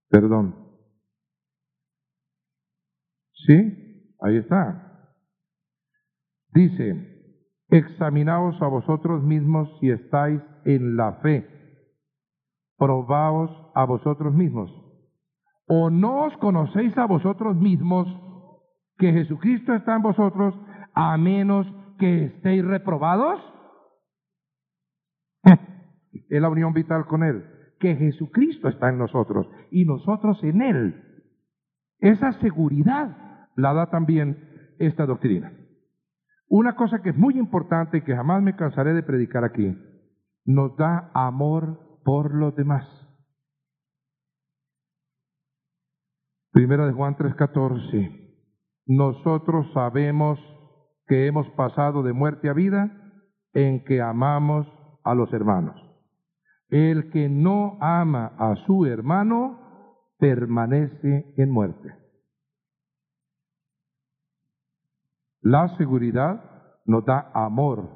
[0.09, 0.55] Perdón.
[3.33, 4.15] ¿Sí?
[4.21, 5.07] Ahí está.
[6.53, 7.37] Dice,
[7.69, 11.47] examinaos a vosotros mismos si estáis en la fe.
[12.77, 14.69] Probaos a vosotros mismos.
[15.67, 18.07] ¿O no os conocéis a vosotros mismos
[18.97, 20.53] que Jesucristo está en vosotros
[20.93, 21.65] a menos
[22.01, 23.39] que estéis reprobados?
[26.29, 27.45] es la unión vital con Él,
[27.79, 31.27] que Jesucristo está en nosotros y nosotros en Él.
[31.99, 35.53] Esa seguridad la da también esta doctrina.
[36.47, 39.77] Una cosa que es muy importante y que jamás me cansaré de predicar aquí,
[40.43, 42.87] nos da amor por los demás.
[46.51, 48.17] Primera de Juan 3:14.
[48.87, 50.39] Nosotros sabemos
[51.11, 52.89] que hemos pasado de muerte a vida
[53.51, 54.65] en que amamos
[55.03, 55.75] a los hermanos.
[56.69, 59.59] El que no ama a su hermano
[60.19, 61.93] permanece en muerte.
[65.41, 66.45] La seguridad
[66.85, 67.89] nos da amor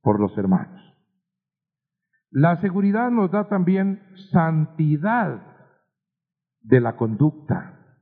[0.00, 0.80] por los hermanos.
[2.30, 5.42] La seguridad nos da también santidad
[6.60, 7.98] de la conducta.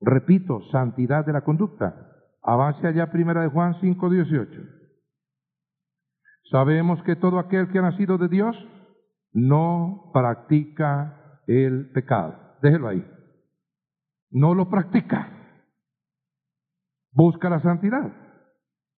[0.00, 2.05] Repito, santidad de la conducta.
[2.46, 4.60] Avance allá primera de Juan 5, 18.
[6.48, 8.56] Sabemos que todo aquel que ha nacido de Dios
[9.32, 12.56] no practica el pecado.
[12.62, 13.04] Déjelo ahí.
[14.30, 15.28] No lo practica.
[17.10, 18.12] Busca la santidad.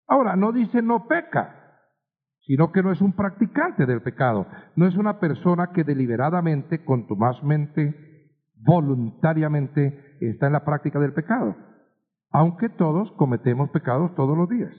[0.07, 1.81] Ahora, no dice no peca,
[2.41, 4.47] sino que no es un practicante del pecado.
[4.77, 11.57] No es una persona que deliberadamente, contumazmente, voluntariamente está en la práctica del pecado.
[12.31, 14.73] Aunque todos cometemos pecados todos los días.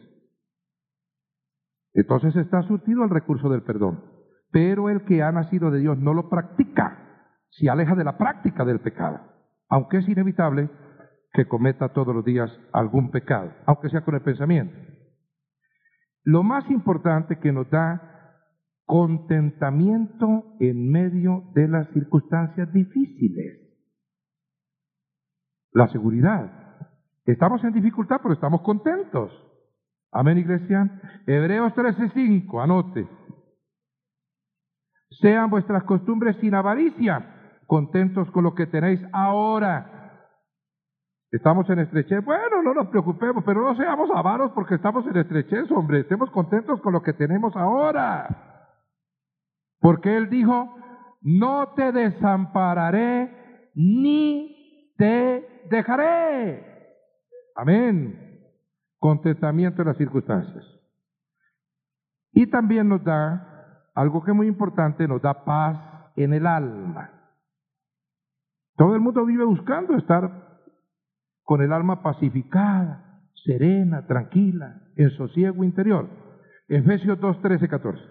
[1.93, 4.03] Entonces está surtido el recurso del perdón.
[4.51, 7.09] Pero el que ha nacido de Dios no lo practica,
[7.51, 9.19] se aleja de la práctica del pecado,
[9.69, 10.69] aunque es inevitable
[11.33, 14.75] que cometa todos los días algún pecado, aunque sea con el pensamiento.
[16.23, 18.09] Lo más importante que nos da
[18.85, 23.69] contentamiento en medio de las circunstancias difíciles.
[25.71, 26.68] La seguridad.
[27.29, 29.31] Estamos en dificultad, pero estamos contentos.
[30.11, 30.89] Amén, iglesia.
[31.27, 33.07] Hebreos 13:5, anote.
[35.21, 40.25] Sean vuestras costumbres sin avaricia, contentos con lo que tenéis ahora.
[41.31, 42.25] Estamos en estrechez.
[42.25, 45.99] Bueno, no nos preocupemos, pero no seamos avaros porque estamos en estrechez, hombre.
[45.99, 48.27] Estemos contentos con lo que tenemos ahora.
[49.79, 50.75] Porque Él dijo,
[51.21, 56.68] no te desampararé ni te dejaré.
[57.59, 58.29] Amén
[58.99, 60.65] contentamiento en las circunstancias.
[62.31, 65.77] Y también nos da algo que es muy importante, nos da paz
[66.15, 67.09] en el alma.
[68.75, 70.61] Todo el mundo vive buscando estar
[71.43, 76.07] con el alma pacificada, serena, tranquila, en sosiego interior.
[76.69, 78.01] Efesios 2, 13, 14.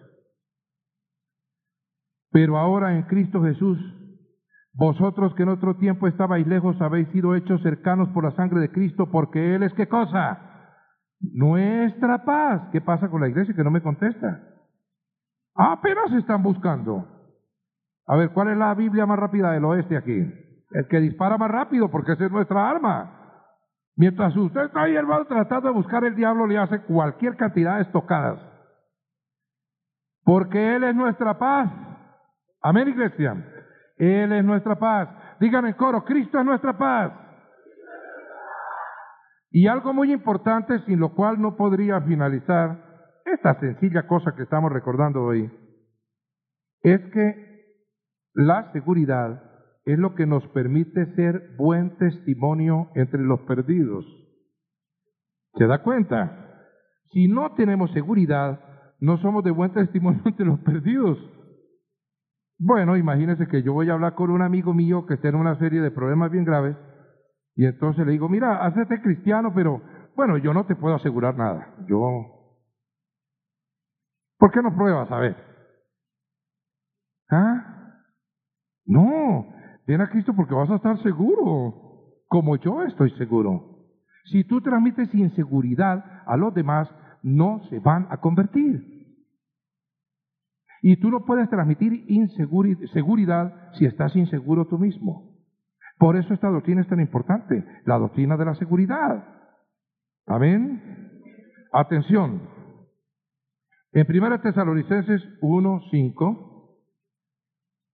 [2.30, 3.78] Pero ahora en Cristo Jesús,
[4.78, 8.70] vosotros que en otro tiempo estabais lejos habéis sido hechos cercanos por la sangre de
[8.70, 10.38] Cristo, porque Él es qué cosa?
[11.20, 12.68] Nuestra paz.
[12.70, 14.40] ¿Qué pasa con la iglesia que no me contesta?
[15.56, 17.08] Apenas están buscando.
[18.06, 20.12] A ver, ¿cuál es la Biblia más rápida del oeste aquí?
[20.70, 23.42] El que dispara más rápido, porque esa es nuestra arma.
[23.96, 27.82] Mientras usted está ahí, hermano, tratando de buscar el diablo, le hace cualquier cantidad de
[27.82, 28.38] estocadas.
[30.22, 31.68] Porque Él es nuestra paz.
[32.62, 33.44] Amén, iglesia.
[33.98, 35.08] Él es nuestra paz.
[35.40, 37.12] Digan en coro, Cristo es nuestra paz.
[39.50, 42.84] Y algo muy importante, sin lo cual no podría finalizar
[43.24, 45.50] esta sencilla cosa que estamos recordando hoy,
[46.82, 47.48] es que
[48.34, 49.42] la seguridad
[49.84, 54.04] es lo que nos permite ser buen testimonio entre los perdidos.
[55.54, 56.64] ¿Se da cuenta?
[57.10, 58.60] Si no tenemos seguridad,
[59.00, 61.18] no somos de buen testimonio entre los perdidos.
[62.58, 65.56] Bueno, imagínense que yo voy a hablar con un amigo mío que está en una
[65.58, 66.76] serie de problemas bien graves
[67.54, 69.82] y entonces le digo, mira, hacete cristiano, pero
[70.16, 71.74] bueno, yo no te puedo asegurar nada.
[71.88, 71.98] Yo...
[74.38, 75.10] ¿Por qué no pruebas?
[75.10, 75.36] A ver.
[77.30, 77.94] ¿Ah?
[78.86, 79.46] No,
[79.86, 83.88] ven a Cristo porque vas a estar seguro, como yo estoy seguro.
[84.26, 86.88] Si tú transmites inseguridad a los demás,
[87.22, 88.97] no se van a convertir.
[90.82, 95.36] Y tú no puedes transmitir inseguridad si estás inseguro tú mismo.
[95.98, 99.24] Por eso esta doctrina es tan importante, la doctrina de la seguridad.
[100.26, 101.10] Amén.
[101.72, 102.42] Atención.
[103.92, 106.48] En 1 Tesalonicenses 1:5,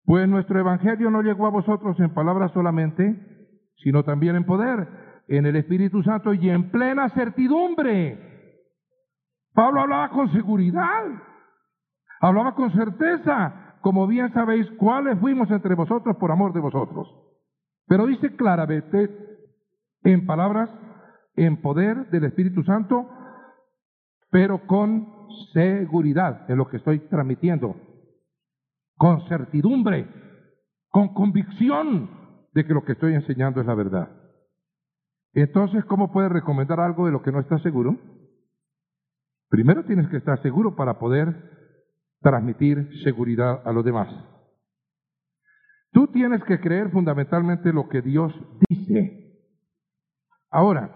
[0.05, 3.17] pues nuestro evangelio no llegó a vosotros en palabras solamente,
[3.77, 4.87] sino también en poder,
[5.29, 8.33] en el Espíritu Santo y en plena certidumbre.
[9.55, 11.05] Pablo hablaba con seguridad,
[12.29, 17.07] hablaba con certeza, como bien sabéis cuáles fuimos entre vosotros por amor de vosotros.
[17.87, 19.11] Pero dice claramente,
[20.03, 20.71] en palabras,
[21.37, 23.07] en poder del Espíritu Santo,
[24.31, 25.07] pero con
[25.53, 27.77] seguridad en lo que estoy transmitiendo,
[28.97, 30.09] con certidumbre,
[30.89, 32.09] con convicción
[32.55, 34.09] de que lo que estoy enseñando es la verdad.
[35.35, 37.99] Entonces, ¿cómo puedes recomendar algo de lo que no estás seguro?
[39.51, 41.64] Primero tienes que estar seguro para poder
[42.25, 44.09] transmitir seguridad a los demás.
[45.93, 48.33] Tú tienes que creer fundamentalmente lo que Dios
[48.69, 49.39] dice.
[50.51, 50.91] Ahora,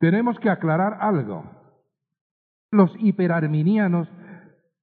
[0.00, 1.44] tenemos que aclarar algo.
[2.72, 4.08] Los hiperarminianos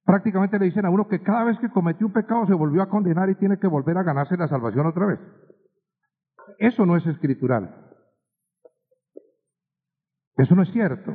[0.04, 2.88] prácticamente le dicen a uno que cada vez que cometió un pecado se volvió a
[2.88, 5.18] condenar y tiene que volver a ganarse la salvación otra vez.
[6.58, 7.74] Eso no es escritural.
[10.36, 11.12] Eso no es cierto.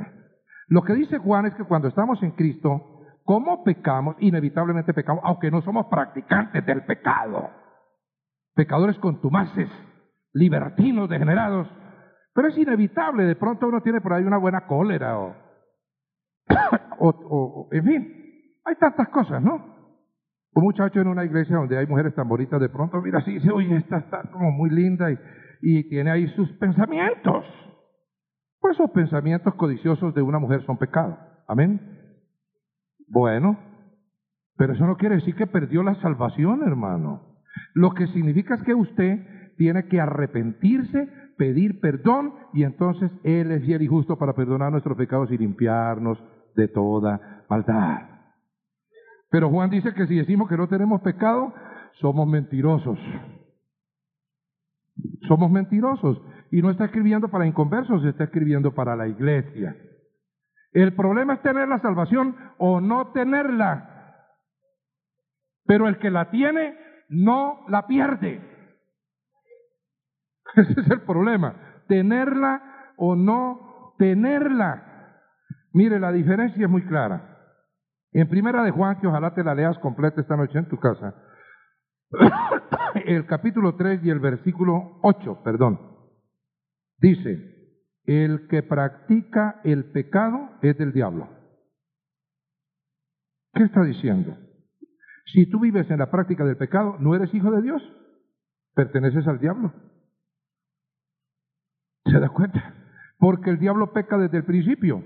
[0.67, 2.96] Lo que dice Juan es que cuando estamos en Cristo,
[3.27, 4.15] ¿cómo pecamos?
[4.19, 7.49] Inevitablemente pecamos, aunque no somos practicantes del pecado.
[8.55, 9.69] Pecadores contumaces,
[10.33, 11.67] libertinos, degenerados.
[12.33, 15.35] Pero es inevitable, de pronto uno tiene por ahí una buena cólera o,
[17.71, 18.13] en fin,
[18.63, 19.75] hay tantas cosas, ¿no?
[20.53, 23.35] Un muchacho en una iglesia donde hay mujeres tan bonitas, de pronto mira así y
[23.35, 25.19] dice, oye, esta está como muy linda y,
[25.61, 27.43] y tiene ahí sus pensamientos.
[28.61, 31.17] Pues esos pensamientos codiciosos de una mujer son pecado.
[31.45, 31.96] Amén.
[33.07, 33.57] Bueno,
[34.57, 37.21] pero eso no quiere decir que perdió la salvación, hermano.
[37.73, 43.63] Lo que significa es que usted tiene que arrepentirse, pedir perdón y entonces Él es
[43.63, 46.17] fiel y justo para perdonar nuestros pecados y limpiarnos
[46.55, 48.17] de toda maldad.
[49.29, 51.53] Pero Juan dice que si decimos que no tenemos pecado,
[51.99, 52.97] somos mentirosos.
[55.27, 56.21] Somos mentirosos.
[56.49, 59.75] Y no está escribiendo para inconversos, está escribiendo para la iglesia.
[60.71, 64.25] El problema es tener la salvación o no tenerla.
[65.65, 66.77] Pero el que la tiene
[67.09, 68.41] no la pierde.
[70.55, 71.83] Ese es el problema.
[71.87, 74.83] Tenerla o no tenerla.
[75.73, 77.37] Mire, la diferencia es muy clara.
[78.11, 81.13] En primera de Juan, que ojalá te la leas completa esta noche en tu casa,
[83.05, 85.79] el capítulo 3 y el versículo 8, perdón,
[86.97, 87.56] dice,
[88.07, 91.27] el que practica el pecado es del diablo.
[93.53, 94.35] ¿Qué está diciendo?
[95.33, 97.81] Si tú vives en la práctica del pecado, no eres hijo de Dios,
[98.73, 99.73] perteneces al diablo.
[102.05, 102.73] ¿Se da cuenta?
[103.19, 105.03] Porque el diablo peca desde el principio.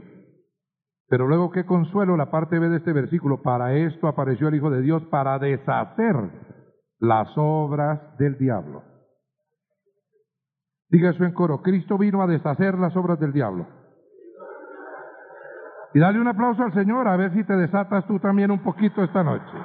[1.07, 3.41] Pero luego, qué consuelo la parte B de este versículo.
[3.41, 6.15] Para esto apareció el Hijo de Dios, para deshacer
[6.99, 8.90] las obras del diablo.
[10.91, 11.61] Diga eso en coro.
[11.61, 13.65] Cristo vino a deshacer las obras del diablo.
[15.93, 19.01] Y dale un aplauso al Señor a ver si te desatas tú también un poquito
[19.03, 19.57] esta noche.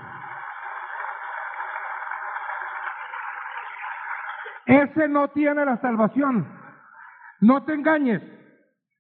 [4.66, 6.46] Ese no tiene la salvación.
[7.40, 8.22] No te engañes.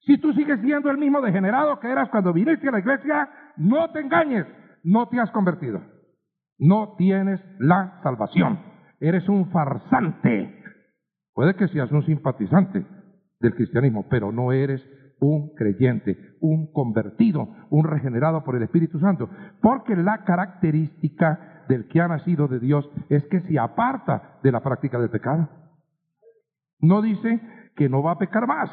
[0.00, 3.90] Si tú sigues siendo el mismo degenerado que eras cuando viniste a la iglesia, no
[3.90, 4.46] te engañes,
[4.82, 5.80] no te has convertido.
[6.58, 8.60] No tienes la salvación.
[9.00, 10.63] Eres un farsante.
[11.34, 12.86] Puede que seas un simpatizante
[13.40, 14.82] del cristianismo, pero no eres
[15.20, 19.28] un creyente, un convertido, un regenerado por el Espíritu Santo.
[19.60, 24.62] Porque la característica del que ha nacido de Dios es que se aparta de la
[24.62, 25.48] práctica del pecado.
[26.78, 27.40] No dice
[27.76, 28.70] que no va a pecar más,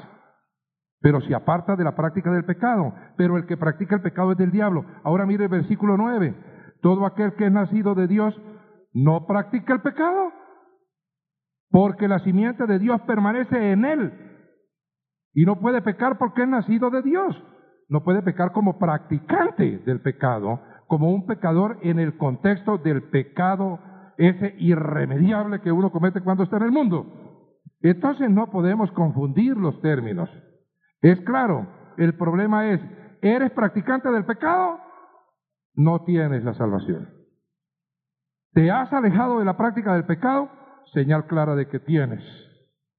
[0.99, 2.93] pero se aparta de la práctica del pecado.
[3.17, 4.85] Pero el que practica el pecado es del diablo.
[5.03, 6.35] Ahora mire el versículo 9.
[6.81, 8.39] Todo aquel que es nacido de Dios
[8.93, 10.31] no practica el pecado,
[11.71, 14.13] porque la simiente de Dios permanece en él.
[15.33, 17.35] Y no puede pecar porque es nacido de Dios.
[17.87, 23.79] No puede pecar como practicante del pecado, como un pecador en el contexto del pecado
[24.17, 27.05] ese irremediable que uno comete cuando está en el mundo.
[27.81, 30.29] Entonces no podemos confundir los términos.
[31.01, 31.67] Es claro,
[31.97, 32.81] el problema es,
[33.21, 34.79] ¿eres practicante del pecado?
[35.73, 37.09] No tienes la salvación.
[38.53, 40.49] ¿Te has alejado de la práctica del pecado?
[40.93, 42.23] Señal clara de que tienes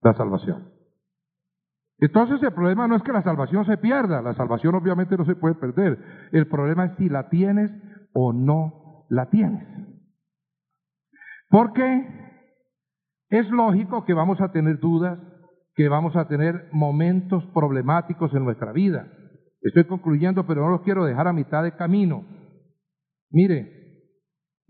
[0.03, 0.73] la salvación.
[1.99, 5.37] Entonces el problema no es que la salvación se pierda, la salvación obviamente no se
[5.37, 5.99] puede perder.
[6.33, 7.71] El problema es si la tienes
[8.13, 9.65] o no la tienes.
[11.49, 12.23] Porque
[13.29, 15.19] es lógico que vamos a tener dudas,
[15.75, 19.07] que vamos a tener momentos problemáticos en nuestra vida.
[19.61, 22.25] Estoy concluyendo, pero no los quiero dejar a mitad de camino.
[23.31, 23.82] Mire,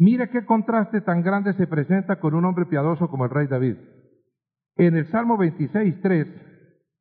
[0.03, 3.77] mire qué contraste tan grande se presenta con un hombre piadoso como el rey David.
[4.77, 6.27] En el Salmo 26, 3,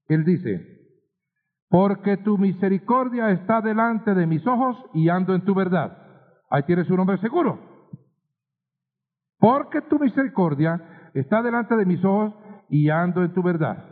[0.10, 0.82] él dice,
[1.68, 5.97] porque tu misericordia está delante de mis ojos y ando en tu verdad.
[6.49, 7.60] Ahí tienes un hombre seguro.
[9.39, 12.36] Porque tu misericordia está delante de mis ojos
[12.70, 13.84] y ando en tu verdad.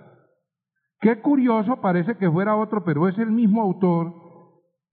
[1.00, 4.14] Qué curioso, parece que fuera otro, pero es el mismo autor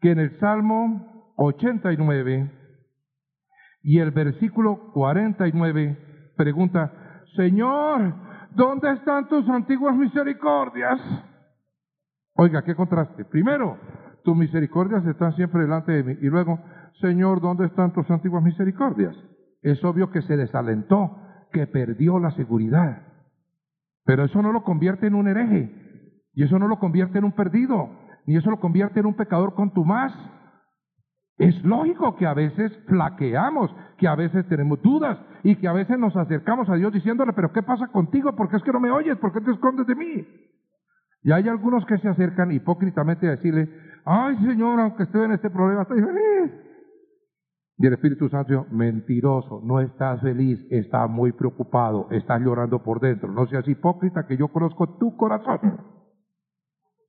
[0.00, 2.65] que en el Salmo 89
[3.86, 6.92] y el versículo 49 pregunta,
[7.36, 8.14] Señor,
[8.50, 11.00] ¿dónde están tus antiguas misericordias?
[12.34, 13.24] Oiga, qué contraste.
[13.26, 13.78] Primero,
[14.24, 16.18] tus misericordias están siempre delante de mí.
[16.20, 16.58] Y luego,
[17.00, 19.14] Señor, ¿dónde están tus antiguas misericordias?
[19.62, 21.18] Es obvio que se desalentó,
[21.52, 23.02] que perdió la seguridad.
[24.04, 26.22] Pero eso no lo convierte en un hereje.
[26.34, 27.88] Y eso no lo convierte en un perdido,
[28.26, 30.12] ni eso lo convierte en un pecador contumaz.
[31.38, 35.98] Es lógico que a veces flaqueamos, que a veces tenemos dudas y que a veces
[35.98, 38.34] nos acercamos a Dios diciéndole, pero ¿qué pasa contigo?
[38.34, 39.18] ¿Por qué es que no me oyes?
[39.18, 40.26] ¿Por qué te escondes de mí?
[41.22, 43.68] Y hay algunos que se acercan hipócritamente a decirle,
[44.04, 46.52] ay Señor, aunque estoy en este problema, estoy feliz.
[47.78, 53.30] Y el Espíritu Santo mentiroso, no estás feliz, estás muy preocupado, estás llorando por dentro.
[53.30, 55.60] No seas hipócrita que yo conozco tu corazón.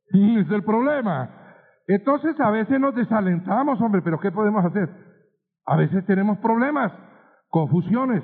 [0.09, 1.46] Es el problema.
[1.87, 4.89] Entonces a veces nos desalentamos, hombre, pero ¿qué podemos hacer?
[5.65, 6.91] A veces tenemos problemas,
[7.49, 8.23] confusiones,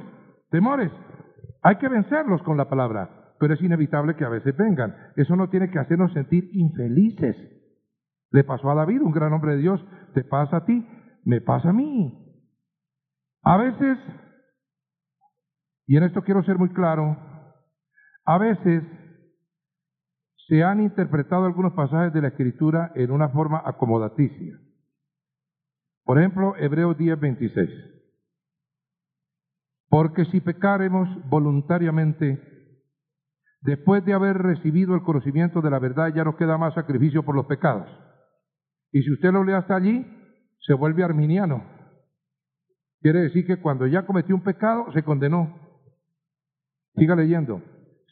[0.50, 0.92] temores.
[1.62, 4.96] Hay que vencerlos con la palabra, pero es inevitable que a veces vengan.
[5.16, 7.38] Eso no tiene que hacernos sentir infelices.
[8.32, 10.86] Le pasó a David, un gran hombre de Dios, te pasa a ti,
[11.24, 12.20] me pasa a mí.
[13.44, 13.98] A veces,
[15.88, 17.18] y en esto quiero ser muy claro,
[18.26, 18.84] a veces
[20.48, 24.60] se han interpretado algunos pasajes de la Escritura en una forma acomodaticia.
[26.04, 27.70] Por ejemplo, Hebreos 10, 26.
[29.90, 32.42] Porque si pecaremos voluntariamente,
[33.62, 37.36] después de haber recibido el conocimiento de la verdad, ya no queda más sacrificio por
[37.36, 37.88] los pecados.
[38.92, 40.06] Y si usted lo lee hasta allí,
[40.60, 41.64] se vuelve arminiano.
[43.02, 45.58] Quiere decir que cuando ya cometió un pecado, se condenó.
[46.96, 47.62] Siga leyendo.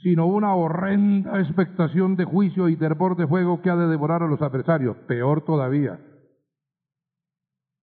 [0.02, 4.28] Sino una horrenda expectación de juicio y hervor de fuego que ha de devorar a
[4.28, 4.97] los adversarios.
[5.08, 5.99] Peor todavía.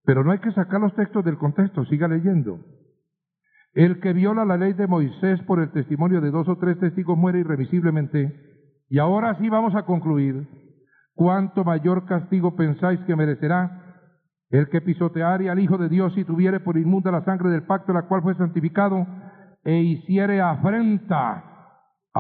[0.04, 2.60] Pero no hay que sacar los textos del contexto, siga leyendo.
[3.74, 7.18] El que viola la ley de Moisés por el testimonio de dos o tres testigos
[7.18, 8.34] muere irremisiblemente.
[8.88, 10.48] Y ahora sí vamos a concluir.
[11.14, 13.82] ¿Cuánto mayor castigo pensáis que merecerá
[14.50, 17.92] el que pisoteare al Hijo de Dios y tuviere por inmunda la sangre del pacto,
[17.92, 19.06] la cual fue santificado,
[19.64, 21.55] e hiciere afrenta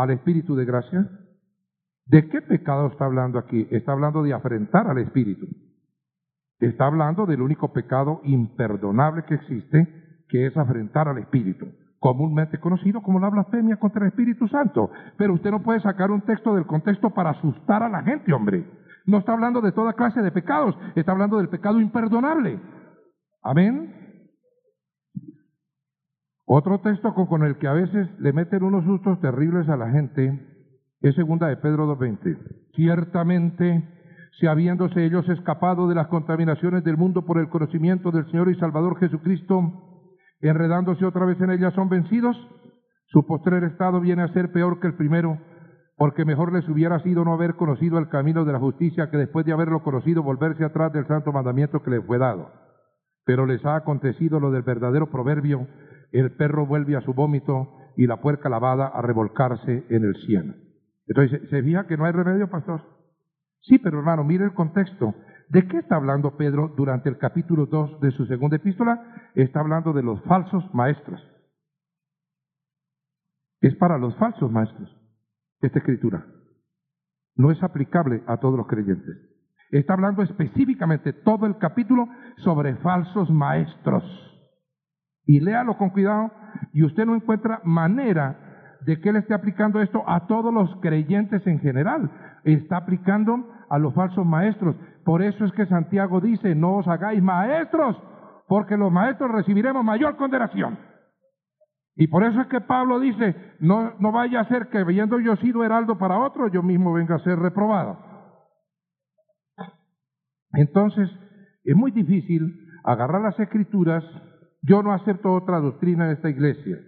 [0.02, 1.08] al Espíritu de gracia.
[2.06, 3.66] ¿De qué pecado está hablando aquí?
[3.70, 5.46] Está hablando de afrentar al Espíritu.
[6.58, 11.66] Está hablando del único pecado imperdonable que existe, que es afrentar al Espíritu,
[11.98, 14.90] comúnmente conocido como la blasfemia contra el Espíritu Santo.
[15.16, 18.64] Pero usted no puede sacar un texto del contexto para asustar a la gente, hombre.
[19.06, 22.60] No está hablando de toda clase de pecados, está hablando del pecado imperdonable.
[23.42, 24.05] Amén.
[26.46, 30.46] Otro texto con el que a veces le meten unos sustos terribles a la gente
[31.00, 32.38] es segunda de Pedro 2.20.
[32.74, 33.84] Ciertamente,
[34.38, 38.54] si habiéndose ellos escapado de las contaminaciones del mundo por el conocimiento del Señor y
[38.60, 40.06] Salvador Jesucristo,
[40.40, 42.36] enredándose otra vez en ellas son vencidos,
[43.06, 45.38] su postrer estado viene a ser peor que el primero
[45.96, 49.46] porque mejor les hubiera sido no haber conocido el camino de la justicia que después
[49.46, 52.52] de haberlo conocido volverse atrás del santo mandamiento que les fue dado.
[53.24, 55.66] Pero les ha acontecido lo del verdadero proverbio,
[56.12, 60.54] el perro vuelve a su vómito y la puerca lavada a revolcarse en el cielo.
[61.06, 62.82] Entonces, ¿se fija que no hay remedio, pastor?
[63.62, 65.14] Sí, pero hermano, mire el contexto.
[65.48, 69.30] ¿De qué está hablando Pedro durante el capítulo 2 de su segunda epístola?
[69.34, 71.20] Está hablando de los falsos maestros.
[73.60, 74.94] Es para los falsos maestros
[75.60, 76.26] esta escritura.
[77.36, 79.16] No es aplicable a todos los creyentes.
[79.70, 84.04] Está hablando específicamente todo el capítulo sobre falsos maestros.
[85.26, 86.30] Y léalo con cuidado
[86.72, 91.44] y usted no encuentra manera de que él esté aplicando esto a todos los creyentes
[91.46, 92.10] en general.
[92.44, 94.76] Está aplicando a los falsos maestros.
[95.04, 97.96] Por eso es que Santiago dice, no os hagáis maestros,
[98.46, 100.78] porque los maestros recibiremos mayor condenación.
[101.96, 105.64] Y por eso es que Pablo dice, no, vaya a ser que viendo yo sido
[105.64, 107.98] heraldo para otro, yo mismo venga a ser reprobado.
[110.52, 111.10] Entonces,
[111.64, 114.04] es muy difícil agarrar las escrituras.
[114.66, 116.78] Yo no acepto otra doctrina de esta iglesia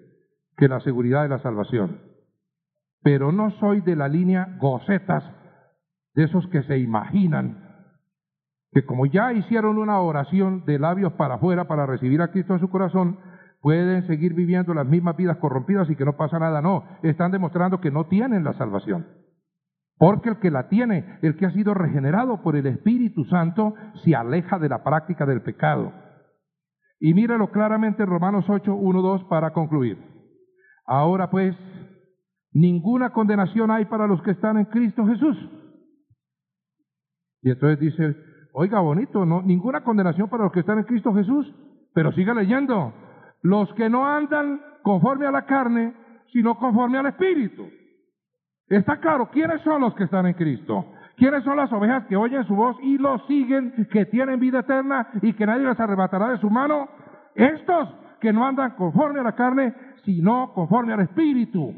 [0.57, 2.01] que la seguridad de la salvación.
[3.03, 5.23] Pero no soy de la línea gocetas,
[6.15, 7.69] de esos que se imaginan
[8.73, 12.61] que como ya hicieron una oración de labios para afuera para recibir a Cristo en
[12.61, 13.19] su corazón,
[13.63, 16.61] pueden seguir viviendo las mismas vidas corrompidas y que no pasa nada.
[16.61, 19.07] No, están demostrando que no tienen la salvación.
[19.97, 23.75] Porque el que la tiene, el que ha sido regenerado por el Espíritu Santo,
[24.05, 25.93] se aleja de la práctica del pecado.
[27.01, 29.99] Y míralo claramente en Romanos 8, 1, 2 para concluir.
[30.85, 31.55] Ahora pues,
[32.53, 35.37] ninguna condenación hay para los que están en Cristo Jesús.
[37.43, 38.17] Y entonces dice,
[38.53, 41.47] oiga bonito, no, ninguna condenación para los que están en Cristo Jesús,
[41.95, 42.93] pero siga leyendo
[43.43, 45.95] los que no andan conforme a la carne,
[46.33, 47.69] sino conforme al Espíritu.
[48.67, 50.85] Está claro, ¿quiénes son los que están en Cristo?
[51.19, 55.09] ¿Quiénes son las ovejas que oyen su voz y los siguen, que tienen vida eterna
[55.21, 56.89] y que nadie las arrebatará de su mano?
[57.35, 57.89] Estos
[58.21, 61.75] que no andan conforme a la carne, sino conforme al Espíritu.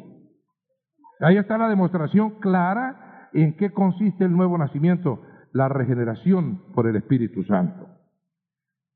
[1.21, 5.23] Ahí está la demostración clara en qué consiste el nuevo nacimiento,
[5.53, 7.89] la regeneración por el Espíritu Santo.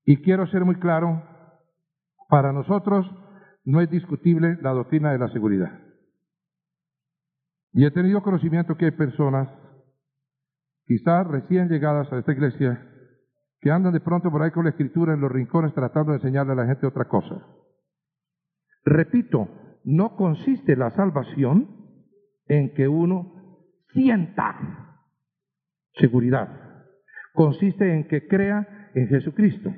[0.05, 1.23] Y quiero ser muy claro,
[2.29, 3.11] para nosotros
[3.65, 5.73] no es discutible la doctrina de la seguridad.
[7.73, 9.49] Y he tenido conocimiento que hay personas,
[10.87, 12.81] quizás recién llegadas a esta iglesia,
[13.61, 16.53] que andan de pronto por ahí con la escritura en los rincones tratando de enseñarle
[16.53, 17.47] a la gente otra cosa.
[18.85, 19.49] Repito,
[19.85, 21.69] no consiste la salvación
[22.47, 23.33] en que uno
[23.93, 25.01] sienta
[25.95, 26.49] seguridad.
[27.33, 29.73] Consiste en que crea en Jesucristo.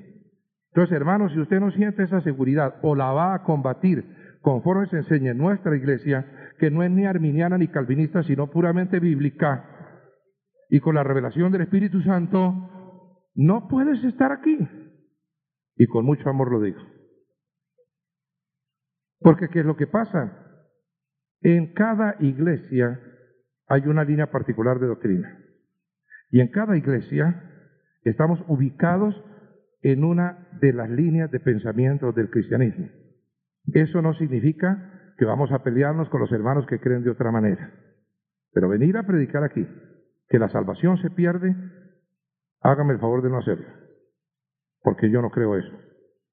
[0.73, 4.05] Entonces, hermanos, si usted no siente esa seguridad o la va a combatir
[4.43, 6.25] conforme se enseña en nuestra iglesia,
[6.59, 9.76] que no es ni arminiana ni calvinista, sino puramente bíblica,
[10.69, 14.59] y con la revelación del Espíritu Santo, no puedes estar aquí.
[15.77, 16.81] Y con mucho amor lo digo.
[19.21, 20.43] Porque ¿qué es lo que pasa?
[21.43, 23.01] En cada iglesia
[23.69, 25.39] hay una línea particular de doctrina.
[26.31, 27.43] Y en cada iglesia
[28.03, 29.15] estamos ubicados
[29.83, 32.89] en una de las líneas de pensamiento del cristianismo.
[33.73, 37.73] Eso no significa que vamos a pelearnos con los hermanos que creen de otra manera.
[38.53, 39.67] Pero venir a predicar aquí
[40.29, 41.55] que la salvación se pierde,
[42.61, 43.67] hágame el favor de no hacerlo,
[44.83, 45.73] porque yo no creo eso.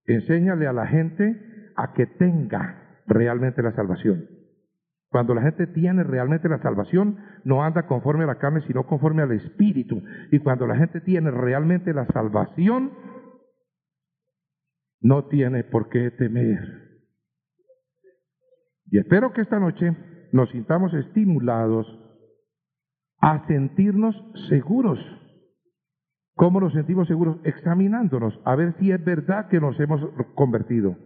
[0.05, 4.27] Enséñale a la gente a que tenga realmente la salvación.
[5.09, 9.21] Cuando la gente tiene realmente la salvación, no anda conforme a la carne, sino conforme
[9.21, 10.01] al Espíritu.
[10.31, 12.91] Y cuando la gente tiene realmente la salvación,
[15.01, 16.57] no tiene por qué temer.
[18.89, 19.95] Y espero que esta noche
[20.31, 21.85] nos sintamos estimulados
[23.23, 24.13] a sentirnos
[24.49, 24.99] seguros.
[26.35, 27.37] ¿Cómo nos sentimos seguros?
[27.45, 30.01] Examinándonos, a ver si es verdad que nos hemos
[30.35, 30.97] convertido.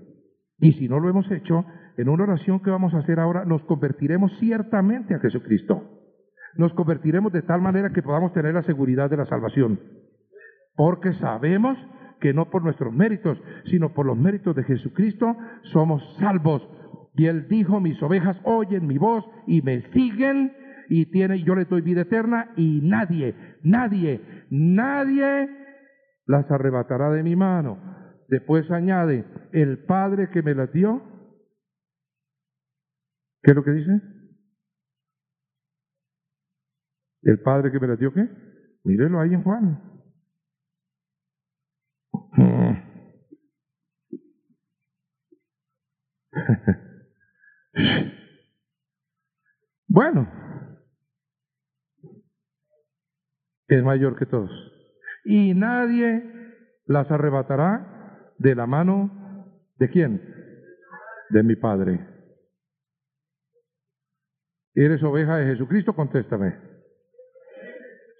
[0.57, 1.63] Y si no lo hemos hecho,
[1.95, 5.83] en una oración que vamos a hacer ahora, nos convertiremos ciertamente a Jesucristo.
[6.55, 9.79] Nos convertiremos de tal manera que podamos tener la seguridad de la salvación.
[10.75, 11.77] Porque sabemos
[12.19, 15.37] que no por nuestros méritos, sino por los méritos de Jesucristo,
[15.71, 16.67] somos salvos.
[17.13, 20.51] Y él dijo, mis ovejas oyen mi voz y me siguen
[20.89, 25.49] y tiene, yo les doy vida eterna y nadie, nadie, nadie
[26.25, 27.77] las arrebatará de mi mano.
[28.27, 31.01] Después añade, el Padre que me las dio,
[33.41, 34.01] ¿qué es lo que dice?
[37.23, 38.27] El Padre que me las dio, ¿qué?
[38.83, 39.81] Mírenlo ahí en Juan.
[49.87, 50.27] bueno,
[53.67, 54.51] es mayor que todos.
[55.25, 56.23] Y nadie
[56.85, 59.11] las arrebatará de la mano
[59.77, 60.21] de quién?
[61.29, 61.99] De mi Padre.
[64.73, 65.93] ¿Eres oveja de Jesucristo?
[65.93, 66.55] Contéstame.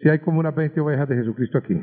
[0.02, 1.80] Si hay como unas 20 ovejas de Jesucristo aquí.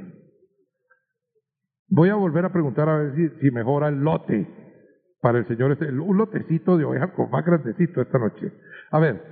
[1.88, 4.46] Voy a volver a preguntar a ver si, si mejora el lote
[5.20, 8.52] para el Señor, este, un lotecito de ovejas con más grandecito esta noche.
[8.90, 9.22] A ver,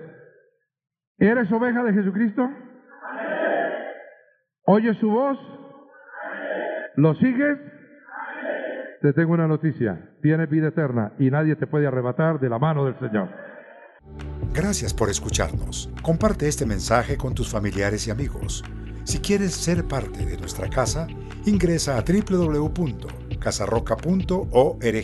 [1.18, 2.48] ¿eres oveja de Jesucristo?
[4.74, 5.36] ¿Oyes su voz?
[6.96, 7.58] ¿Lo sigues?
[9.02, 12.86] Te tengo una noticia, tienes vida eterna y nadie te puede arrebatar de la mano
[12.86, 13.28] del Señor.
[14.54, 15.90] Gracias por escucharnos.
[16.00, 18.64] Comparte este mensaje con tus familiares y amigos.
[19.04, 21.06] Si quieres ser parte de nuestra casa,
[21.44, 25.02] ingresa a www.casarroca.org.